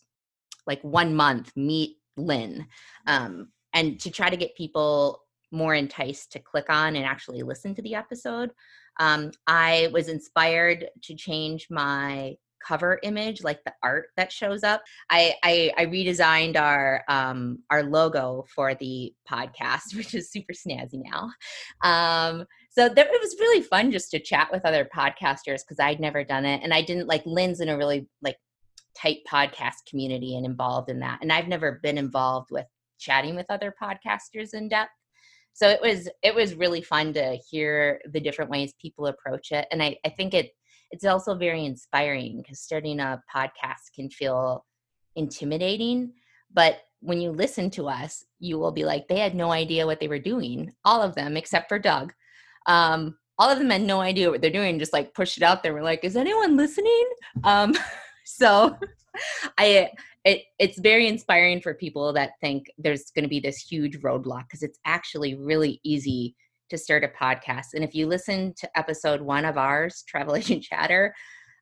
like 0.67 0.83
one 0.83 1.15
month. 1.15 1.53
Meet 1.55 1.99
Lynn, 2.17 2.67
um, 3.07 3.49
and 3.75 3.99
to 4.01 4.11
try 4.11 4.31
to 4.31 4.37
get 4.37 4.57
people 4.57 5.23
more 5.51 5.75
enticed 5.75 6.33
to 6.33 6.39
click 6.39 6.67
on 6.69 6.97
and 6.97 7.05
actually 7.05 7.43
listen 7.43 7.75
to 7.75 7.83
the 7.83 7.95
episode. 7.95 8.51
Um, 8.99 9.31
I 9.47 9.91
was 9.93 10.09
inspired 10.09 10.87
to 11.03 11.15
change 11.15 11.69
my 11.71 12.37
cover 12.67 13.01
image, 13.03 13.43
like 13.43 13.63
the 13.65 13.73
art 13.83 14.07
that 14.17 14.33
shows 14.33 14.63
up. 14.63 14.83
I 15.11 15.35
I, 15.43 15.73
I 15.77 15.87
redesigned 15.87 16.57
our 16.57 17.03
um, 17.09 17.59
our 17.71 17.83
logo 17.83 18.45
for 18.55 18.75
the 18.75 19.13
podcast, 19.31 19.95
which 19.97 20.15
is 20.15 20.31
super 20.31 20.53
snazzy 20.53 21.03
now. 21.05 21.31
Um, 21.83 22.47
so 22.71 22.87
it 22.87 22.97
was 22.97 23.37
really 23.39 23.63
fun 23.63 23.91
just 23.91 24.11
to 24.13 24.21
chat 24.21 24.49
with 24.51 24.65
other 24.65 24.89
podcasters 24.97 25.61
because 25.63 25.79
I'd 25.81 26.01
never 26.01 26.25
done 26.25 26.45
it, 26.45 26.61
and 26.63 26.73
I 26.73 26.83
didn't 26.83 27.09
like 27.09 27.23
Lynn's 27.27 27.61
in 27.61 27.69
a 27.69 27.77
really 27.77 28.09
like 28.23 28.37
tight 28.97 29.19
podcast 29.31 29.87
community 29.89 30.37
and 30.37 30.47
involved 30.47 30.91
in 30.91 31.01
that, 31.01 31.19
and 31.23 31.33
I've 31.33 31.49
never 31.49 31.81
been 31.83 31.99
involved 31.99 32.51
with 32.51 32.67
chatting 33.03 33.35
with 33.35 33.47
other 33.51 33.75
podcasters 33.83 34.55
in 34.55 34.69
depth. 34.69 34.93
So 35.55 35.69
it 35.69 35.81
was 35.83 36.09
it 36.23 36.35
was 36.35 36.55
really 36.55 36.83
fun 36.83 37.13
to 37.15 37.37
hear 37.51 38.01
the 38.11 38.21
different 38.21 38.51
ways 38.51 38.73
people 38.81 39.07
approach 39.07 39.53
it. 39.53 39.67
And 39.71 39.83
i, 39.83 39.97
I 40.05 40.09
think 40.09 40.35
it 40.35 40.51
it's 40.91 41.05
also 41.05 41.35
very 41.35 41.65
inspiring 41.65 42.39
because 42.39 42.61
starting 42.61 43.01
a 43.01 43.23
podcast 43.35 43.95
can 43.95 44.11
feel 44.11 44.65
intimidating. 45.17 46.13
But 46.53 46.81
when 47.01 47.21
you 47.21 47.31
listen 47.31 47.71
to 47.71 47.89
us 47.89 48.25
you 48.39 48.59
will 48.59 48.73
be 48.73 48.85
like 48.85 49.09
they 49.09 49.19
had 49.19 49.35
no 49.35 49.51
idea 49.51 49.87
what 49.87 50.01
they 50.01 50.09
were 50.09 50.19
doing 50.19 50.73
all 50.85 51.03
of 51.03 51.15
them 51.15 51.37
except 51.37 51.69
for 51.69 51.79
doug. 51.79 52.13
Um, 52.67 53.19
all 53.39 53.51
of 53.51 53.59
them 53.59 53.71
had 53.71 53.83
no 53.83 54.01
idea 54.01 54.31
what 54.31 54.41
they're 54.41 54.51
doing 54.51 54.79
just 54.79 54.93
like 54.93 55.15
pushed 55.15 55.37
it 55.37 55.43
out 55.43 55.63
there 55.63 55.75
we're 55.75 55.83
like 55.83 56.05
is 56.05 56.17
anyone 56.17 56.57
listening? 56.57 57.09
Um, 57.45 57.75
so 58.25 58.77
i 59.59 59.91
it 60.25 60.43
it's 60.59 60.79
very 60.79 61.09
inspiring 61.09 61.61
for 61.61 61.75
people 61.75 62.13
that 62.13 62.33
think 62.41 62.71
there's 62.79 63.11
going 63.11 63.25
to 63.25 63.29
be 63.29 63.41
this 63.41 63.59
huge 63.59 64.01
roadblock 64.01 64.45
because 64.45 64.63
it's 64.63 64.79
actually 64.85 65.35
really 65.35 65.81
easy 65.83 66.35
to 66.73 66.79
start 66.79 67.05
a 67.05 67.09
podcast. 67.09 67.75
And 67.75 67.85
if 67.85 67.95
you 67.95 68.07
listen 68.07 68.55
to 68.57 68.79
episode 68.79 69.21
one 69.21 69.45
of 69.45 69.59
ours, 69.59 70.05
Travel 70.09 70.37
Agent 70.37 70.63
Chatter, 70.63 71.15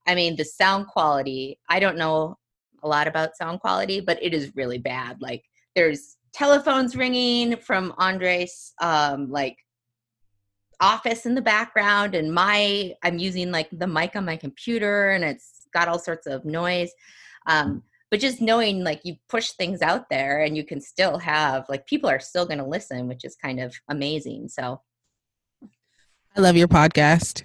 I 0.06 0.14
mean, 0.14 0.36
the 0.36 0.44
sound 0.44 0.86
quality, 0.86 1.58
I 1.68 1.80
don't 1.80 1.98
know 1.98 2.38
a 2.82 2.88
lot 2.88 3.06
about 3.06 3.36
sound 3.36 3.60
quality, 3.60 4.00
but 4.00 4.22
it 4.22 4.32
is 4.32 4.56
really 4.56 4.78
bad. 4.78 5.20
Like, 5.20 5.44
there's 5.74 6.16
telephones 6.32 6.96
ringing 6.96 7.56
from 7.56 7.92
Andres, 7.98 8.72
um, 8.80 9.30
like, 9.30 9.56
office 10.80 11.26
in 11.26 11.34
the 11.34 11.42
background, 11.42 12.14
and 12.14 12.32
my, 12.32 12.94
I'm 13.02 13.18
using 13.18 13.50
like 13.50 13.68
the 13.70 13.86
mic 13.86 14.16
on 14.16 14.24
my 14.24 14.36
computer, 14.36 15.10
and 15.10 15.22
it's 15.24 15.59
got 15.72 15.88
all 15.88 15.98
sorts 15.98 16.26
of 16.26 16.44
noise. 16.44 16.90
Um, 17.46 17.82
but 18.10 18.20
just 18.20 18.40
knowing 18.40 18.82
like 18.82 19.00
you 19.04 19.16
push 19.28 19.50
things 19.52 19.82
out 19.82 20.10
there 20.10 20.42
and 20.42 20.56
you 20.56 20.64
can 20.64 20.80
still 20.80 21.18
have 21.18 21.64
like 21.68 21.86
people 21.86 22.10
are 22.10 22.18
still 22.18 22.44
going 22.44 22.58
to 22.58 22.64
listen 22.66 23.06
which 23.06 23.24
is 23.24 23.36
kind 23.36 23.60
of 23.60 23.72
amazing 23.88 24.48
so 24.48 24.80
I 26.36 26.40
love 26.40 26.56
your 26.56 26.68
podcast. 26.68 27.42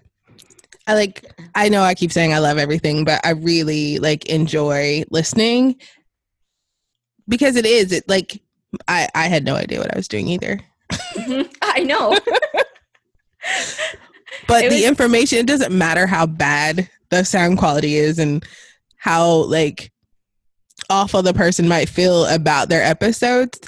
I 0.88 0.94
like 0.94 1.26
I 1.56 1.70
know 1.70 1.82
I 1.82 1.96
keep 1.96 2.12
saying 2.12 2.34
I 2.34 2.40
love 2.40 2.58
everything, 2.60 3.06
but 3.06 3.20
I 3.26 3.32
really 3.32 3.98
like 3.98 4.28
enjoy 4.28 5.04
listening 5.10 5.78
because 7.28 7.56
it 7.56 7.66
is 7.66 7.92
it 7.92 8.08
like 8.08 8.42
I 8.88 9.10
I 9.16 9.28
had 9.28 9.44
no 9.44 9.56
idea 9.56 9.80
what 9.80 9.92
I 9.92 9.98
was 9.98 10.08
doing 10.08 10.28
either. 10.28 10.60
I 11.62 11.84
know. 11.84 12.16
but 14.48 14.70
the 14.70 14.86
information 14.86 15.40
it 15.40 15.48
doesn't 15.48 15.76
matter 15.76 16.06
how 16.06 16.28
bad 16.28 16.88
the 17.10 17.24
sound 17.24 17.58
quality 17.58 17.96
is 17.96 18.20
and 18.20 18.46
how 18.98 19.44
like 19.46 19.92
awful 20.90 21.22
the 21.22 21.34
person 21.34 21.68
might 21.68 21.90
feel 21.90 22.26
about 22.26 22.70
their 22.70 22.84
episodes 22.84 23.60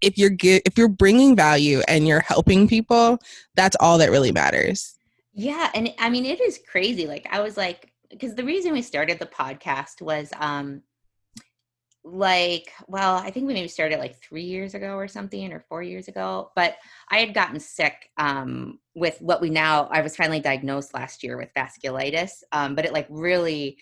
if 0.00 0.18
you're 0.18 0.30
get, 0.30 0.62
if 0.66 0.76
you're 0.76 0.88
bringing 0.88 1.36
value 1.36 1.80
and 1.88 2.06
you're 2.06 2.20
helping 2.20 2.68
people, 2.68 3.18
that's 3.54 3.76
all 3.80 3.98
that 3.98 4.10
really 4.10 4.32
matters. 4.32 4.96
Yeah, 5.32 5.70
and 5.74 5.92
I 5.98 6.10
mean 6.10 6.24
it 6.24 6.40
is 6.40 6.60
crazy. 6.70 7.06
Like 7.06 7.26
I 7.30 7.40
was 7.40 7.56
like 7.56 7.92
because 8.10 8.34
the 8.34 8.44
reason 8.44 8.72
we 8.72 8.82
started 8.82 9.18
the 9.18 9.26
podcast 9.26 10.00
was 10.00 10.32
um 10.38 10.82
like 12.08 12.72
well 12.86 13.16
i 13.16 13.30
think 13.30 13.46
we 13.46 13.52
maybe 13.52 13.66
started 13.66 13.98
like 13.98 14.16
three 14.22 14.44
years 14.44 14.74
ago 14.74 14.94
or 14.94 15.08
something 15.08 15.52
or 15.52 15.64
four 15.68 15.82
years 15.82 16.06
ago 16.06 16.52
but 16.54 16.76
i 17.10 17.18
had 17.18 17.34
gotten 17.34 17.58
sick 17.58 18.10
um, 18.16 18.78
with 18.94 19.20
what 19.20 19.40
we 19.40 19.50
now 19.50 19.88
i 19.90 20.00
was 20.00 20.14
finally 20.14 20.38
diagnosed 20.38 20.94
last 20.94 21.24
year 21.24 21.36
with 21.36 21.50
vasculitis 21.56 22.44
um, 22.52 22.76
but 22.76 22.84
it 22.84 22.92
like 22.92 23.08
really 23.10 23.76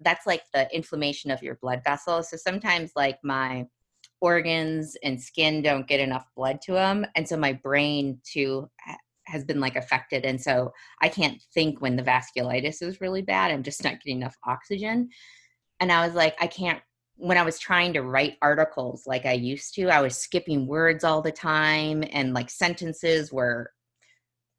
that's 0.00 0.26
like 0.26 0.42
the 0.52 0.68
inflammation 0.74 1.30
of 1.30 1.42
your 1.42 1.56
blood 1.56 1.82
vessels. 1.84 2.30
So 2.30 2.36
sometimes 2.36 2.92
like 2.96 3.18
my 3.22 3.66
organs 4.20 4.96
and 5.02 5.20
skin 5.20 5.62
don't 5.62 5.86
get 5.86 6.00
enough 6.00 6.26
blood 6.34 6.58
to 6.62 6.72
them 6.72 7.04
and 7.14 7.28
so 7.28 7.36
my 7.36 7.52
brain 7.52 8.18
too 8.24 8.66
has 9.26 9.44
been 9.44 9.60
like 9.60 9.76
affected 9.76 10.24
and 10.24 10.40
so 10.40 10.72
i 11.02 11.08
can't 11.08 11.42
think 11.52 11.82
when 11.82 11.96
the 11.96 12.02
vasculitis 12.02 12.80
is 12.80 12.98
really 13.02 13.20
bad 13.20 13.50
i'm 13.50 13.62
just 13.62 13.84
not 13.84 14.00
getting 14.00 14.16
enough 14.16 14.34
oxygen. 14.46 15.10
And 15.80 15.92
i 15.92 16.06
was 16.06 16.14
like 16.14 16.34
i 16.40 16.46
can't 16.46 16.80
when 17.16 17.38
i 17.38 17.42
was 17.42 17.58
trying 17.58 17.92
to 17.92 18.02
write 18.02 18.36
articles 18.42 19.06
like 19.06 19.26
i 19.26 19.32
used 19.32 19.74
to 19.74 19.88
i 19.88 20.00
was 20.00 20.16
skipping 20.16 20.66
words 20.66 21.04
all 21.04 21.22
the 21.22 21.32
time 21.32 22.04
and 22.12 22.34
like 22.34 22.50
sentences 22.50 23.32
were 23.32 23.70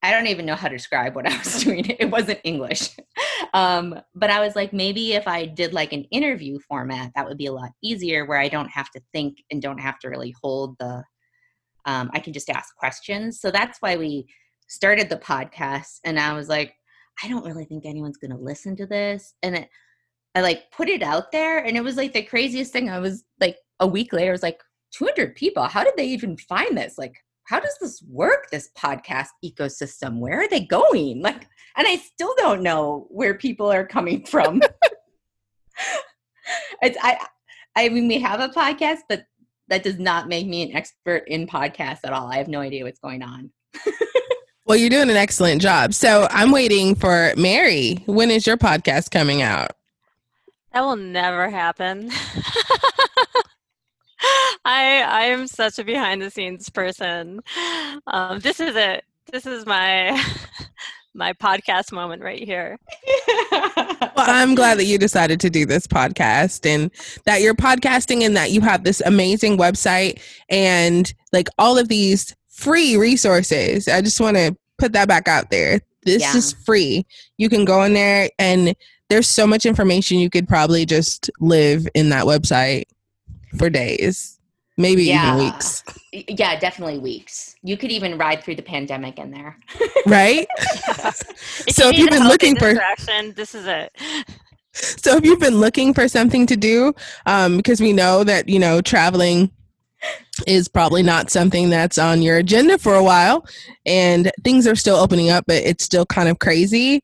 I 0.03 0.11
don't 0.11 0.27
even 0.27 0.45
know 0.45 0.55
how 0.55 0.67
to 0.67 0.75
describe 0.75 1.15
what 1.15 1.27
I 1.27 1.37
was 1.37 1.63
doing. 1.63 1.85
It 1.99 2.09
wasn't 2.09 2.39
English. 2.43 2.95
Um, 3.53 3.99
but 4.13 4.29
I 4.29 4.39
was 4.39 4.55
like, 4.55 4.73
maybe 4.73 5.13
if 5.13 5.27
I 5.27 5.45
did 5.45 5.73
like 5.73 5.93
an 5.93 6.03
interview 6.05 6.59
format, 6.59 7.11
that 7.15 7.25
would 7.27 7.37
be 7.37 7.45
a 7.45 7.53
lot 7.53 7.71
easier 7.81 8.25
where 8.25 8.37
I 8.37 8.49
don't 8.49 8.69
have 8.69 8.91
to 8.91 9.01
think 9.13 9.37
and 9.49 9.61
don't 9.61 9.79
have 9.79 9.97
to 9.99 10.09
really 10.09 10.35
hold 10.43 10.75
the, 10.79 11.03
um, 11.85 12.11
I 12.13 12.19
can 12.19 12.33
just 12.33 12.49
ask 12.49 12.75
questions. 12.75 13.39
So 13.39 13.49
that's 13.49 13.77
why 13.79 13.95
we 13.95 14.27
started 14.67 15.07
the 15.09 15.17
podcast. 15.17 15.99
And 16.03 16.19
I 16.19 16.33
was 16.33 16.49
like, 16.49 16.75
I 17.23 17.29
don't 17.29 17.45
really 17.45 17.65
think 17.65 17.85
anyone's 17.85 18.17
going 18.17 18.31
to 18.31 18.37
listen 18.37 18.75
to 18.75 18.85
this. 18.85 19.33
And 19.41 19.55
it, 19.55 19.69
I 20.35 20.41
like 20.41 20.71
put 20.71 20.89
it 20.89 21.01
out 21.01 21.31
there 21.31 21.59
and 21.59 21.75
it 21.75 21.83
was 21.83 21.97
like 21.97 22.13
the 22.13 22.21
craziest 22.21 22.71
thing. 22.71 22.89
I 22.89 22.99
was 22.99 23.23
like, 23.39 23.57
a 23.79 23.87
week 23.87 24.13
later, 24.13 24.31
I 24.31 24.33
was 24.33 24.43
like, 24.43 24.61
200 24.93 25.35
people. 25.35 25.63
How 25.63 25.83
did 25.83 25.93
they 25.97 26.07
even 26.07 26.37
find 26.37 26.77
this? 26.77 26.97
Like, 26.97 27.15
how 27.45 27.59
does 27.59 27.75
this 27.79 28.01
work 28.07 28.49
this 28.51 28.69
podcast 28.77 29.27
ecosystem? 29.43 30.19
Where 30.19 30.41
are 30.41 30.49
they 30.49 30.65
going? 30.65 31.21
Like 31.21 31.47
and 31.77 31.87
i 31.87 31.95
still 31.95 32.33
don't 32.37 32.61
know 32.61 33.07
where 33.09 33.35
people 33.35 33.71
are 33.71 33.85
coming 33.85 34.25
from. 34.25 34.61
It's 36.81 36.97
i 37.01 37.17
i 37.75 37.89
mean 37.89 38.07
we 38.07 38.19
have 38.19 38.39
a 38.39 38.47
podcast 38.47 38.99
but 39.09 39.25
that 39.67 39.83
does 39.83 39.99
not 39.99 40.29
make 40.29 40.47
me 40.47 40.63
an 40.63 40.77
expert 40.77 41.23
in 41.27 41.45
podcasts 41.45 41.99
at 42.05 42.13
all. 42.13 42.31
I 42.31 42.37
have 42.37 42.47
no 42.47 42.61
idea 42.61 42.85
what's 42.85 42.99
going 42.99 43.21
on. 43.21 43.51
Well 44.65 44.77
you're 44.77 44.89
doing 44.89 45.09
an 45.09 45.17
excellent 45.17 45.61
job. 45.61 45.93
So 45.93 46.27
i'm 46.31 46.51
waiting 46.51 46.95
for 46.95 47.33
mary. 47.35 48.03
When 48.05 48.31
is 48.31 48.47
your 48.47 48.55
podcast 48.57 49.11
coming 49.11 49.41
out 49.41 49.71
that 50.73 50.82
will 50.82 50.95
never 50.95 51.49
happen 51.49 52.12
I 54.65 55.01
I 55.01 55.21
am 55.25 55.47
such 55.47 55.80
a 55.80 55.84
behind 55.84 56.21
the 56.21 56.30
scenes 56.30 56.69
person. 56.69 57.39
Um, 58.08 58.39
this 58.39 58.60
is 58.60 58.75
it. 58.75 59.03
This 59.32 59.45
is 59.45 59.65
my 59.65 60.21
my 61.13 61.34
podcast 61.34 61.91
moment 61.91 62.21
right 62.21 62.43
here. 62.43 62.77
well, 63.51 64.12
I'm 64.17 64.56
glad 64.56 64.77
that 64.77 64.86
you 64.86 64.97
decided 64.97 65.39
to 65.41 65.49
do 65.49 65.65
this 65.65 65.88
podcast 65.88 66.65
and 66.65 66.91
that 67.25 67.41
you're 67.41 67.56
podcasting 67.56 68.23
and 68.23 68.36
that 68.36 68.51
you 68.51 68.62
have 68.62 68.84
this 68.84 69.01
amazing 69.01 69.58
website 69.58 70.21
and 70.49 71.13
like 71.32 71.47
all 71.58 71.77
of 71.77 71.88
these 71.88 72.36
free 72.49 72.97
resources. 72.97 73.88
I 73.88 74.01
just 74.01 74.19
want 74.19 74.38
to 74.38 74.56
put 74.77 74.93
that 74.93 75.08
back 75.08 75.27
out 75.27 75.49
there. 75.49 75.82
This 76.07 76.21
yeah. 76.21 76.37
is 76.37 76.53
free. 76.53 77.05
You 77.37 77.49
can 77.49 77.65
go 77.65 77.83
in 77.83 77.93
there 77.93 78.29
and 78.39 78.73
there's 79.09 79.27
so 79.27 79.45
much 79.45 79.65
information 79.65 80.19
you 80.19 80.29
could 80.29 80.47
probably 80.47 80.85
just 80.85 81.29
live 81.41 81.85
in 81.93 82.09
that 82.09 82.23
website 82.23 82.85
for 83.57 83.69
days, 83.69 84.39
maybe 84.77 85.03
yeah. 85.03 85.35
even 85.35 85.45
weeks. 85.45 85.83
Yeah, 86.13 86.57
definitely 86.57 86.99
weeks. 86.99 87.55
You 87.61 87.75
could 87.75 87.91
even 87.91 88.17
ride 88.17 88.41
through 88.41 88.55
the 88.55 88.63
pandemic 88.63 89.19
in 89.19 89.31
there. 89.31 89.57
right? 90.05 90.47
if 90.57 91.75
so 91.75 91.85
you 91.85 91.89
if 91.91 91.97
you've 91.97 92.09
been 92.09 92.27
looking 92.27 92.55
for 92.55 92.73
this 93.35 93.53
is 93.53 93.65
it. 93.65 93.91
So 94.71 95.17
if 95.17 95.25
you've 95.25 95.39
been 95.39 95.59
looking 95.59 95.93
for 95.93 96.07
something 96.07 96.45
to 96.45 96.55
do, 96.55 96.93
um, 97.25 97.57
because 97.57 97.81
we 97.81 97.93
know 97.93 98.23
that, 98.23 98.47
you 98.47 98.59
know, 98.59 98.79
traveling 98.79 99.51
is 100.45 100.67
probably 100.67 101.03
not 101.03 101.31
something 101.31 101.69
that's 101.69 101.97
on 101.97 102.21
your 102.21 102.36
agenda 102.38 102.77
for 102.77 102.95
a 102.95 103.03
while 103.03 103.45
and 103.86 104.31
things 104.43 104.67
are 104.67 104.75
still 104.75 104.97
opening 104.97 105.29
up, 105.29 105.45
but 105.47 105.63
it's 105.63 105.83
still 105.83 106.05
kind 106.05 106.29
of 106.29 106.39
crazy, 106.39 107.01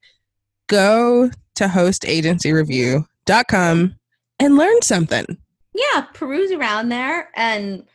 go 0.68 1.30
to 1.56 1.66
hostagencyreview.com 1.66 3.96
and 4.40 4.58
learn 4.58 4.82
something. 4.82 5.38
Yeah 5.74 6.02
peruse 6.14 6.52
around 6.52 6.90
there 6.90 7.30
and 7.36 7.86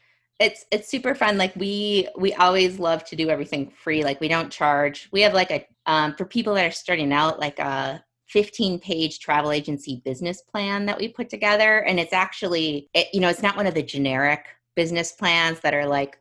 it's 0.40 0.64
it's 0.70 0.88
super 0.88 1.14
fun. 1.14 1.36
Like 1.36 1.54
we 1.56 2.08
we 2.16 2.32
always 2.34 2.78
love 2.78 3.04
to 3.06 3.16
do 3.16 3.28
everything 3.28 3.70
free. 3.70 4.04
Like 4.04 4.20
we 4.20 4.28
don't 4.28 4.50
charge. 4.50 5.08
We 5.12 5.22
have 5.22 5.34
like 5.34 5.50
a 5.50 5.66
um, 5.86 6.14
for 6.14 6.24
people 6.24 6.54
that 6.54 6.66
are 6.66 6.70
starting 6.70 7.12
out 7.12 7.40
like 7.40 7.58
a 7.58 8.04
15 8.28 8.78
page 8.78 9.20
travel 9.20 9.50
agency 9.50 10.02
business 10.04 10.42
plan 10.42 10.86
that 10.86 10.98
we 10.98 11.08
put 11.08 11.30
together 11.30 11.78
and 11.78 11.98
it's 11.98 12.12
actually 12.12 12.90
it, 12.92 13.08
you 13.12 13.20
know 13.20 13.28
it's 13.28 13.42
not 13.42 13.56
one 13.56 13.66
of 13.66 13.74
the 13.74 13.82
generic 13.82 14.44
business 14.78 15.10
plans 15.10 15.58
that 15.58 15.74
are 15.74 15.88
like 15.88 16.20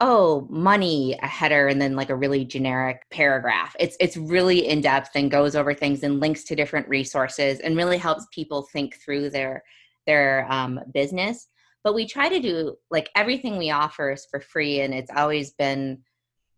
oh 0.00 0.46
money 0.48 1.18
a 1.22 1.26
header 1.26 1.66
and 1.66 1.82
then 1.82 1.96
like 1.96 2.08
a 2.10 2.14
really 2.14 2.44
generic 2.44 3.02
paragraph. 3.10 3.74
It's 3.80 3.96
it's 3.98 4.16
really 4.16 4.68
in 4.68 4.80
depth 4.80 5.10
and 5.16 5.28
goes 5.28 5.56
over 5.56 5.74
things 5.74 6.04
and 6.04 6.20
links 6.20 6.44
to 6.44 6.54
different 6.54 6.88
resources 6.88 7.58
and 7.58 7.76
really 7.76 7.98
helps 7.98 8.28
people 8.30 8.62
think 8.62 8.94
through 8.94 9.30
their 9.30 9.64
their 10.06 10.46
um, 10.48 10.78
business. 10.94 11.48
But 11.82 11.96
we 11.96 12.06
try 12.06 12.28
to 12.28 12.38
do 12.38 12.76
like 12.92 13.10
everything 13.16 13.58
we 13.58 13.72
offer 13.72 14.12
is 14.12 14.24
for 14.30 14.38
free 14.38 14.82
and 14.82 14.94
it's 14.94 15.10
always 15.10 15.50
been 15.50 15.98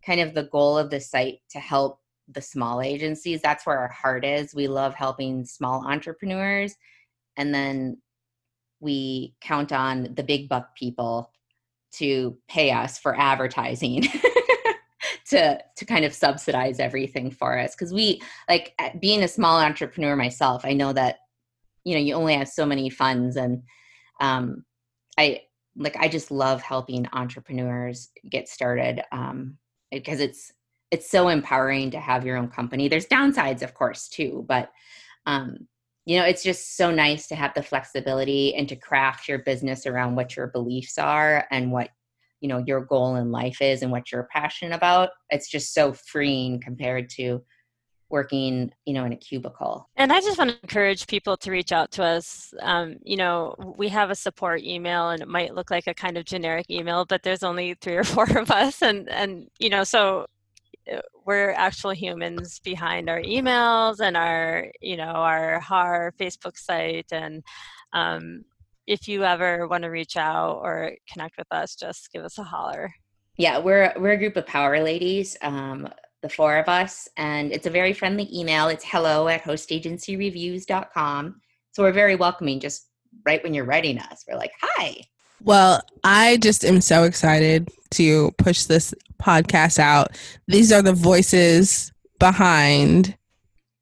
kind 0.05 0.21
of 0.21 0.35
the 0.35 0.51
goal 0.53 0.77
of 0.77 0.91
the 0.91 1.01
site 1.01 1.39
to 1.53 1.61
help 1.61 2.01
the 2.29 2.43
small 2.43 2.83
agencies. 2.83 3.41
That's 3.41 3.65
where 3.65 3.79
our 3.79 3.89
heart 3.89 4.23
is. 4.23 4.55
We 4.55 4.69
love 4.69 4.95
helping 4.95 5.47
small 5.47 5.87
entrepreneurs 5.87 6.75
and 7.39 7.55
then 7.55 7.97
we 8.81 9.35
count 9.41 9.73
on 9.73 10.15
the 10.15 10.23
big 10.23 10.49
buck 10.51 10.77
people 10.77 11.33
to 11.99 12.37
pay 12.49 12.71
us 12.71 12.99
for 12.99 13.19
advertising 13.19 14.03
to 15.27 15.59
to 15.77 15.85
kind 15.85 16.05
of 16.05 16.15
subsidize 16.15 16.81
everything 16.81 17.31
for 17.31 17.59
us. 17.59 17.75
Because 17.75 17.93
we 17.93 18.21
like 18.49 18.75
being 19.01 19.23
a 19.23 19.29
small 19.29 19.61
entrepreneur 19.61 20.17
myself 20.17 20.65
i 20.65 20.73
know 20.73 20.93
that 20.93 21.17
you 21.85 21.95
know 21.95 22.01
you 22.01 22.15
only 22.15 22.35
have 22.35 22.49
so 22.49 22.67
many 22.67 22.91
funds 22.91 23.37
and 23.37 23.63
um 24.21 24.65
i 25.19 25.41
like 25.77 25.97
i 25.99 26.09
just 26.09 26.31
love 26.31 26.61
helping 26.63 27.07
entrepreneurs 27.13 28.11
get 28.29 28.49
started 28.49 29.03
um 29.13 29.57
because 29.91 30.21
it's 30.21 30.53
it's 30.91 31.11
so 31.11 31.29
empowering 31.29 31.91
to 31.91 32.01
have 32.01 32.25
your 32.25 32.39
own 32.39 32.49
company. 32.49 32.89
There's 32.89 33.07
downsides 33.07 33.63
of 33.63 33.75
course 33.75 34.09
too 34.09 34.45
but 34.49 34.71
um 35.27 35.69
you 36.09 36.19
know, 36.19 36.25
it's 36.25 36.43
just 36.43 36.75
so 36.79 36.91
nice 36.91 37.27
to 37.27 37.35
have 37.35 37.53
the 37.53 37.63
flexibility 37.63 38.55
and 38.55 38.67
to 38.71 38.77
craft 38.77 39.29
your 39.29 39.41
business 39.41 39.87
around 39.87 40.17
what 40.17 40.37
your 40.37 40.47
beliefs 40.47 40.97
are 40.97 41.47
and 41.51 41.71
what 41.71 41.91
you 42.41 42.49
know 42.49 42.65
your 42.67 42.81
goal 42.81 43.17
in 43.17 43.31
life 43.31 43.61
is 43.61 43.83
and 43.83 43.93
what 43.93 44.11
you're 44.11 44.27
passionate 44.33 44.75
about. 44.75 45.11
It's 45.29 45.51
just 45.51 45.75
so 45.75 45.93
freeing 45.93 46.63
compared 46.63 47.11
to 47.11 47.45
working 48.09 48.73
you 48.87 48.95
know 48.95 49.05
in 49.05 49.13
a 49.13 49.17
cubicle. 49.17 49.87
And 49.97 50.11
i 50.11 50.21
just 50.21 50.39
want 50.39 50.51
to 50.51 50.57
encourage 50.63 51.07
people 51.09 51.37
to 51.37 51.51
reach 51.51 51.73
out 51.73 51.91
to 51.93 52.05
us. 52.05 52.55
Um, 52.63 52.97
you 53.05 53.19
know 53.19 53.55
we 53.77 53.91
have 53.91 54.09
a 54.09 54.15
support 54.15 54.63
email 54.63 55.11
and 55.11 55.21
it 55.21 55.29
might 55.29 55.55
look 55.55 55.71
like 55.71 55.89
a 55.89 55.93
kind 55.93 56.17
of 56.17 56.25
generic 56.25 56.71
email 56.71 57.05
but 57.05 57.23
there's 57.23 57.43
only 57.43 57.75
three 57.83 57.97
or 57.97 58.05
four 58.15 58.39
of 58.39 58.51
us 58.51 58.81
and 58.81 59.11
and 59.11 59.51
you 59.59 59.69
know 59.69 59.85
so 59.85 60.25
we're 61.25 61.51
actual 61.53 61.91
humans 61.91 62.61
behind 62.61 63.09
our 63.09 63.21
emails 63.23 64.01
and 64.01 64.17
our 64.17 64.71
you 64.81 64.97
know 64.97 65.05
our 65.05 65.63
our 65.71 66.13
facebook 66.19 66.57
site 66.57 67.07
and 67.13 67.43
um, 67.93 68.45
if 68.87 69.09
you 69.09 69.25
ever 69.25 69.67
want 69.69 69.83
to 69.83 69.89
reach 69.89 70.17
out 70.17 70.61
or 70.63 70.93
connect 71.13 71.37
with 71.37 71.47
us 71.51 71.75
just 71.75 72.11
give 72.13 72.25
us 72.25 72.39
a 72.39 72.43
holler 72.43 72.91
yeah 73.37 73.59
we're 73.59 73.93
we're 73.99 74.13
a 74.13 74.19
group 74.19 74.37
of 74.37 74.47
power 74.47 74.83
ladies 74.83 75.37
um, 75.43 75.89
the 76.23 76.29
four 76.29 76.57
of 76.57 76.69
us, 76.69 77.09
and 77.17 77.53
it's 77.53 77.67
a 77.67 77.71
very 77.71 77.93
friendly 77.93 78.29
email. 78.37 78.69
It's 78.69 78.85
hello 78.85 79.29
at 79.29 79.45
hostagencyreviews.com. 79.45 81.41
So 81.73 81.83
we're 81.83 81.93
very 81.93 82.17
welcoming 82.17 82.59
just 82.61 82.89
right 83.25 83.43
when 83.43 83.55
you're 83.55 83.65
writing 83.65 83.99
us. 83.99 84.25
We're 84.29 84.37
like, 84.37 84.53
hi. 84.61 84.97
Well, 85.43 85.83
I 86.05 86.37
just 86.39 86.65
am 86.65 86.81
so 86.81 87.05
excited 87.05 87.69
to 87.93 88.33
push 88.33 88.65
this 88.65 88.93
podcast 89.23 89.79
out. 89.79 90.19
These 90.47 90.73
are 90.73 90.83
the 90.83 90.93
voices 90.93 91.93
behind 92.19 93.17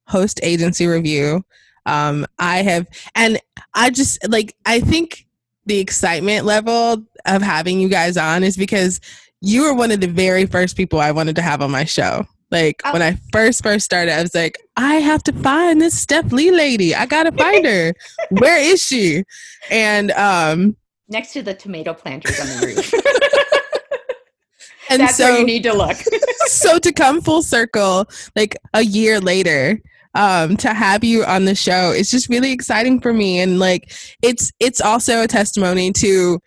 Host 0.07 0.40
Agency 0.42 0.87
Review. 0.87 1.45
Um, 1.87 2.27
I 2.38 2.62
have, 2.62 2.87
and 3.14 3.38
I 3.75 3.90
just 3.90 4.29
like, 4.29 4.57
I 4.66 4.81
think 4.81 5.27
the 5.66 5.79
excitement 5.79 6.45
level 6.45 7.05
of 7.27 7.42
having 7.42 7.81
you 7.81 7.88
guys 7.88 8.16
on 8.16 8.45
is 8.45 8.57
because 8.57 9.01
you 9.40 9.62
were 9.62 9.75
one 9.75 9.90
of 9.90 10.01
the 10.01 10.09
very 10.09 10.47
first 10.47 10.77
people 10.77 11.01
I 11.01 11.12
wanted 11.12 11.37
to 11.37 11.42
have 11.42 11.62
on 11.62 11.71
my 11.71 11.85
show. 11.85 12.25
Like 12.51 12.81
oh. 12.85 12.92
when 12.92 13.03
I 13.03 13.19
first 13.33 13.62
first 13.62 13.85
started, 13.85 14.12
I 14.12 14.23
was 14.23 14.35
like, 14.35 14.59
I 14.77 14.97
have 14.97 15.23
to 15.25 15.33
find 15.33 15.81
this 15.81 15.99
Steph 15.99 16.33
Lee 16.33 16.53
lady. 16.53 16.95
I 16.95 17.07
gotta 17.07 17.33
find 17.33 17.66
her. 17.66 17.92
Where 18.31 18.61
is 18.61 18.81
she? 18.81 19.25
And 19.71 20.12
um 20.12 20.77
next 21.09 21.33
to 21.33 21.42
the 21.42 21.55
tomato 21.55 21.95
planters 21.95 22.38
on 22.40 22.47
the 22.47 22.66
roof. 22.77 22.92
and 24.90 25.01
That's 25.01 25.16
so, 25.16 25.25
where 25.25 25.40
you 25.40 25.47
need 25.47 25.62
to 25.64 25.73
look. 25.73 25.97
so 26.47 26.79
to 26.79 26.92
come 26.92 27.21
full 27.21 27.42
circle, 27.42 28.07
like 28.35 28.57
a 28.75 28.83
year 28.83 29.21
later, 29.21 29.81
um, 30.14 30.57
to 30.59 30.73
have 30.73 31.05
you 31.05 31.25
on 31.25 31.45
the 31.45 31.55
show, 31.55 31.90
it's 31.90 32.11
just 32.11 32.29
really 32.29 32.53
exciting 32.53 33.01
for 33.01 33.12
me. 33.12 33.40
And 33.40 33.59
like 33.59 33.92
it's 34.23 34.51
it's 34.61 34.81
also 34.81 35.23
a 35.23 35.29
testimony 35.29 35.92
to 35.92 36.40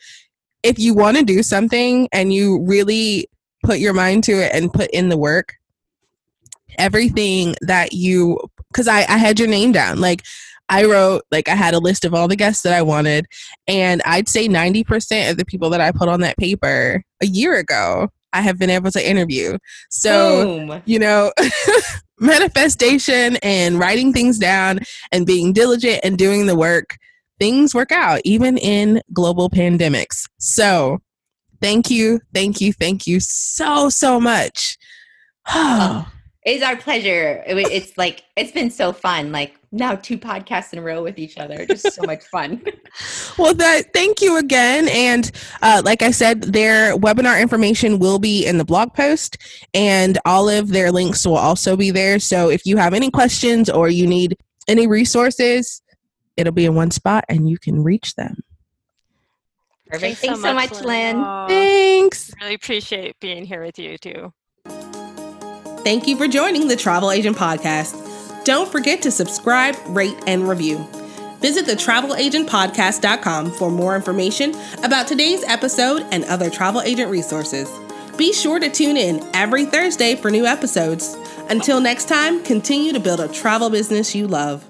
if 0.63 0.79
you 0.79 0.93
want 0.93 1.17
to 1.17 1.23
do 1.23 1.43
something 1.43 2.09
and 2.11 2.33
you 2.33 2.63
really 2.63 3.27
put 3.63 3.79
your 3.79 3.93
mind 3.93 4.23
to 4.25 4.33
it 4.33 4.51
and 4.53 4.73
put 4.73 4.89
in 4.91 5.09
the 5.09 5.17
work, 5.17 5.55
everything 6.77 7.55
that 7.61 7.93
you, 7.93 8.39
because 8.71 8.87
I, 8.87 8.99
I 8.99 9.17
had 9.17 9.39
your 9.39 9.47
name 9.47 9.71
down. 9.71 9.99
Like, 9.99 10.23
I 10.69 10.85
wrote, 10.85 11.23
like, 11.31 11.49
I 11.49 11.55
had 11.55 11.73
a 11.73 11.79
list 11.79 12.05
of 12.05 12.13
all 12.13 12.27
the 12.27 12.35
guests 12.35 12.61
that 12.63 12.73
I 12.73 12.81
wanted, 12.81 13.25
and 13.67 14.01
I'd 14.05 14.29
say 14.29 14.47
90% 14.47 15.31
of 15.31 15.37
the 15.37 15.45
people 15.45 15.69
that 15.71 15.81
I 15.81 15.91
put 15.91 16.07
on 16.09 16.21
that 16.21 16.37
paper 16.37 17.03
a 17.21 17.25
year 17.25 17.55
ago, 17.55 18.09
I 18.31 18.41
have 18.41 18.59
been 18.59 18.69
able 18.69 18.91
to 18.91 19.09
interview. 19.09 19.57
So, 19.89 20.45
Boom. 20.67 20.81
you 20.85 20.99
know, 20.99 21.33
manifestation 22.19 23.37
and 23.37 23.79
writing 23.79 24.13
things 24.13 24.37
down 24.37 24.79
and 25.11 25.25
being 25.25 25.53
diligent 25.53 26.01
and 26.03 26.17
doing 26.17 26.45
the 26.45 26.55
work 26.55 26.97
things 27.39 27.73
work 27.73 27.91
out, 27.91 28.19
even 28.25 28.57
in 28.57 29.01
global 29.13 29.49
pandemics. 29.49 30.23
So, 30.37 30.99
thank 31.61 31.89
you, 31.89 32.19
thank 32.33 32.61
you, 32.61 32.73
thank 32.73 33.07
you 33.07 33.19
so, 33.19 33.89
so 33.89 34.19
much. 34.19 34.77
Oh. 35.51 36.05
It's 36.45 36.63
our 36.63 36.75
pleasure. 36.77 37.43
it's 37.45 37.97
like, 37.97 38.23
it's 38.35 38.51
been 38.51 38.71
so 38.71 38.93
fun. 38.93 39.31
Like, 39.31 39.55
now 39.71 39.95
two 39.95 40.17
podcasts 40.17 40.73
in 40.73 40.79
a 40.79 40.81
row 40.81 41.03
with 41.03 41.19
each 41.19 41.37
other 41.37 41.63
just 41.67 41.93
so 41.93 42.01
much 42.01 42.23
fun 42.23 42.59
well 43.37 43.53
that 43.53 43.93
thank 43.93 44.19
you 44.19 44.35
again 44.37 44.87
and 44.87 45.29
uh, 45.61 45.79
like 45.85 46.01
i 46.01 46.09
said 46.09 46.41
their 46.41 46.97
webinar 46.97 47.39
information 47.39 47.99
will 47.99 48.17
be 48.17 48.47
in 48.47 48.57
the 48.57 48.65
blog 48.65 48.91
post 48.95 49.37
and 49.75 50.17
all 50.25 50.49
of 50.49 50.69
their 50.69 50.91
links 50.91 51.23
will 51.23 51.37
also 51.37 51.77
be 51.77 51.91
there 51.91 52.17
so 52.17 52.49
if 52.49 52.65
you 52.65 52.77
have 52.77 52.95
any 52.95 53.11
questions 53.11 53.69
or 53.69 53.89
you 53.89 54.07
need 54.07 54.35
any 54.67 54.87
resources 54.87 55.83
it'll 56.39 56.53
be 56.53 56.65
in 56.65 56.73
one 56.73 56.89
spot 56.89 57.25
and 57.27 57.49
you 57.49 57.57
can 57.57 57.83
reach 57.83 58.15
them. 58.15 58.37
Perfect. 59.87 60.19
Thanks, 60.19 60.21
Thanks 60.21 60.41
so, 60.41 60.53
much, 60.53 60.71
Lynn. 60.83 61.17
Lynn. 61.17 61.47
Thanks. 61.47 62.31
Really 62.39 62.53
appreciate 62.53 63.19
being 63.19 63.43
here 63.43 63.63
with 63.63 63.77
you 63.77 63.97
too. 63.97 64.33
Thank 65.83 66.07
you 66.07 66.17
for 66.17 66.27
joining 66.27 66.67
the 66.67 66.75
Travel 66.75 67.11
Agent 67.11 67.37
Podcast. 67.37 68.43
Don't 68.43 68.69
forget 68.69 69.01
to 69.03 69.11
subscribe, 69.11 69.75
rate, 69.87 70.17
and 70.27 70.47
review. 70.47 70.77
Visit 71.39 71.65
the 71.65 71.73
travelagentpodcast.com 71.73 73.51
for 73.51 73.71
more 73.71 73.95
information 73.95 74.53
about 74.83 75.07
today's 75.07 75.43
episode 75.45 76.05
and 76.11 76.25
other 76.25 76.49
travel 76.49 76.81
agent 76.81 77.09
resources. 77.09 77.69
Be 78.17 78.33
sure 78.33 78.59
to 78.59 78.69
tune 78.69 78.97
in 78.97 79.25
every 79.33 79.65
Thursday 79.65 80.15
for 80.15 80.29
new 80.29 80.45
episodes. 80.45 81.15
Until 81.49 81.79
next 81.79 82.09
time, 82.09 82.43
continue 82.43 82.91
to 82.91 82.99
build 82.99 83.21
a 83.21 83.29
travel 83.29 83.69
business 83.69 84.13
you 84.13 84.27
love. 84.27 84.68